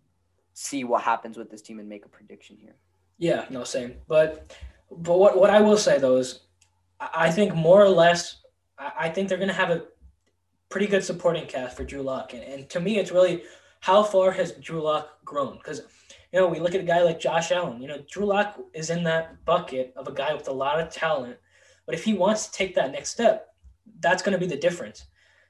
see 0.58 0.82
what 0.82 1.02
happens 1.02 1.38
with 1.38 1.50
this 1.50 1.62
team 1.62 1.78
and 1.78 1.88
make 1.88 2.04
a 2.04 2.08
prediction 2.08 2.56
here. 2.60 2.74
Yeah, 3.16 3.44
no, 3.48 3.62
same. 3.62 3.94
But 4.08 4.56
but 4.90 5.18
what 5.18 5.38
what 5.38 5.50
I 5.50 5.60
will 5.60 5.76
say 5.76 5.98
though 5.98 6.16
is, 6.16 6.40
I 7.00 7.30
think 7.30 7.54
more 7.54 7.80
or 7.80 7.88
less, 7.88 8.42
I 8.78 9.08
think 9.08 9.28
they're 9.28 9.38
to 9.38 9.52
have 9.52 9.70
a 9.70 9.84
pretty 10.68 10.86
good 10.86 11.04
supporting 11.04 11.46
cast 11.46 11.76
for 11.76 11.84
Drew 11.84 12.02
Lock, 12.02 12.34
and, 12.34 12.42
and 12.42 12.68
to 12.70 12.80
me, 12.80 12.98
it's 12.98 13.12
really 13.12 13.44
how 13.80 14.02
far 14.02 14.32
has 14.32 14.52
Drew 14.52 14.82
Lock 14.82 15.24
grown 15.24 15.58
because 15.58 15.82
you 16.32 16.40
know, 16.40 16.48
we 16.48 16.58
look 16.58 16.74
at 16.74 16.80
a 16.80 16.84
guy 16.84 17.02
like 17.02 17.20
Josh 17.20 17.52
Allen. 17.52 17.80
You 17.80 17.88
know, 17.88 18.02
Drew 18.10 18.26
Lock 18.26 18.58
is 18.74 18.90
in 18.90 19.04
that 19.04 19.44
bucket 19.44 19.94
of 19.96 20.08
a 20.08 20.12
guy 20.12 20.34
with 20.34 20.48
a 20.48 20.52
lot 20.52 20.80
of 20.80 20.90
talent. 20.90 21.36
But 21.86 21.94
if 21.94 22.04
he 22.04 22.12
wants 22.12 22.46
to 22.46 22.52
take 22.52 22.74
that 22.74 22.92
next 22.92 23.10
step, 23.10 23.54
that's 24.00 24.22
to 24.32 24.38
be 24.38 24.46
the 24.46 24.56
difference. 24.56 25.06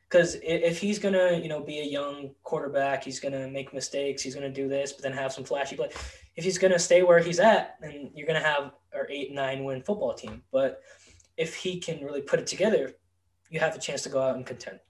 Because 0.09 0.37
if 0.43 0.79
he's 0.79 0.99
to, 1.15 1.39
you 1.43 1.49
know, 1.49 1.61
be 1.61 1.81
a 1.81 1.85
young 1.85 2.31
quarterback, 2.43 3.05
he's 3.05 3.21
to 3.35 3.49
make 3.49 3.75
mistakes, 3.75 4.23
he's 4.23 4.35
to 4.47 4.63
do 4.63 4.67
this, 4.67 4.93
but 4.93 5.03
then 5.03 5.13
have 5.13 5.33
some 5.33 5.45
flashy 5.45 5.77
play. 5.77 5.91
If 6.35 6.45
he's 6.45 6.57
to 6.73 6.79
stay 6.79 7.03
where 7.03 7.19
he's 7.19 7.39
at, 7.39 7.77
then 7.81 8.11
you're 8.15 8.27
to 8.41 8.47
have 8.47 8.73
our 8.95 9.07
eight, 9.11 9.33
nine 9.33 9.65
win 9.65 9.83
football 9.83 10.15
team. 10.15 10.43
But 10.51 10.81
if 11.37 11.55
he 11.55 11.79
can 11.79 12.03
really 12.03 12.23
put 12.23 12.41
it 12.41 12.47
together, 12.47 12.95
you 13.51 13.61
have 13.61 13.77
a 13.77 13.79
chance 13.79 14.03
to 14.03 14.09
go 14.09 14.23
out 14.23 14.37
and 14.37 14.47
contend. 14.47 14.81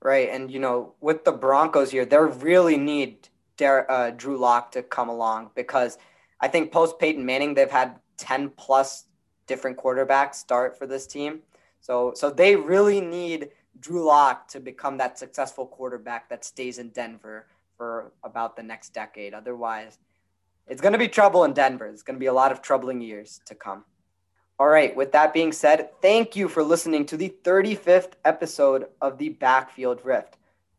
Right. 0.00 0.30
And, 0.30 0.50
you 0.50 0.60
know, 0.60 0.94
with 1.00 1.24
the 1.24 1.32
Broncos 1.32 1.90
here, 1.90 2.06
they 2.06 2.18
really 2.18 2.76
need 2.76 3.28
Der- 3.56 3.90
uh, 3.90 4.10
Drew 4.10 4.38
Lock 4.38 4.72
to 4.72 4.82
come 4.82 5.08
along 5.08 5.50
because 5.54 5.98
I 6.40 6.48
think 6.48 6.72
post 6.72 6.98
Peyton 6.98 7.24
Manning, 7.24 7.54
they've 7.54 7.70
had 7.70 7.96
10 8.16 8.50
plus 8.50 9.06
different 9.46 9.76
quarterbacks 9.76 10.36
start 10.36 10.78
for 10.78 10.86
this 10.86 11.06
team. 11.06 11.40
So, 11.80 12.12
so 12.14 12.30
they 12.30 12.56
really 12.56 13.00
need 13.00 13.50
Drew 13.80 14.04
Lock 14.04 14.48
to 14.48 14.60
become 14.60 14.98
that 14.98 15.18
successful 15.18 15.66
quarterback 15.66 16.28
that 16.28 16.44
stays 16.44 16.78
in 16.78 16.90
Denver 16.90 17.46
for 17.76 18.12
about 18.22 18.56
the 18.56 18.62
next 18.62 18.94
decade. 18.94 19.34
Otherwise, 19.34 19.98
it's 20.66 20.80
going 20.80 20.92
to 20.92 20.98
be 20.98 21.08
trouble 21.08 21.44
in 21.44 21.52
Denver. 21.52 21.86
It's 21.86 22.02
going 22.02 22.16
to 22.16 22.20
be 22.20 22.26
a 22.26 22.32
lot 22.32 22.52
of 22.52 22.62
troubling 22.62 23.00
years 23.00 23.40
to 23.46 23.54
come. 23.54 23.84
All 24.58 24.68
right, 24.68 24.94
with 24.94 25.10
that 25.12 25.34
being 25.34 25.50
said, 25.50 25.90
thank 26.00 26.36
you 26.36 26.48
for 26.48 26.62
listening 26.62 27.04
to 27.06 27.16
the 27.16 27.34
35th 27.42 28.12
episode 28.24 28.86
of 29.00 29.18
the 29.18 29.30
Backfield 29.30 30.00
Rift. 30.04 30.36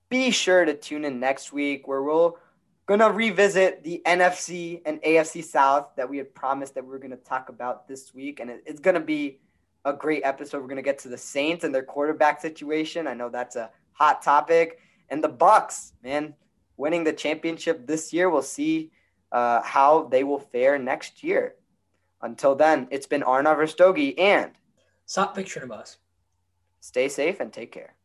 Be 0.08 0.32
sure 0.32 0.64
to 0.64 0.74
tune 0.74 1.04
in 1.04 1.20
next 1.20 1.52
week 1.52 1.86
where 1.86 2.02
we're 2.02 2.32
gonna 2.86 3.12
revisit 3.12 3.84
the 3.84 4.02
NFC 4.06 4.82
and 4.86 5.02
AFC 5.02 5.44
South 5.44 5.90
that 5.98 6.10
we 6.10 6.18
had 6.18 6.34
promised 6.34 6.76
that 6.76 6.86
we 6.86 6.90
were 6.90 7.00
gonna 7.00 7.18
talk 7.18 7.50
about 7.50 7.86
this 7.86 8.14
week, 8.14 8.40
and 8.40 8.50
it's 8.50 8.80
gonna 8.80 9.00
be 9.02 9.40
a 9.86 9.94
great 9.94 10.24
episode. 10.26 10.62
We're 10.62 10.68
gonna 10.68 10.82
get 10.82 11.00
to 11.00 11.10
the 11.10 11.18
Saints 11.18 11.64
and 11.64 11.74
their 11.74 11.84
quarterback 11.84 12.42
situation. 12.42 13.08
I 13.08 13.14
know 13.14 13.30
that's 13.30 13.56
a 13.56 13.70
hot 13.94 14.22
topic, 14.22 14.80
and 15.10 15.24
the 15.24 15.30
Bucs, 15.30 15.94
man, 16.04 16.34
winning 16.76 17.06
the 17.06 17.14
championship 17.14 17.88
this 17.88 18.12
year. 18.12 18.30
We'll 18.30 18.42
see 18.42 18.92
uh, 19.32 19.62
how 19.62 20.08
they 20.12 20.24
will 20.24 20.40
fare 20.40 20.78
next 20.78 21.24
year. 21.24 21.56
Until 22.22 22.56
then, 22.56 22.88
it's 22.92 23.08
been 23.08 23.22
Arnav 23.22 23.58
Rastogi 23.58 24.20
and 24.20 24.52
Stop 25.06 25.36
picturing 25.36 25.66
of 25.66 25.72
us. 25.72 25.98
Stay 26.80 27.08
safe 27.08 27.40
and 27.40 27.54
take 27.54 27.72
care. 27.72 27.94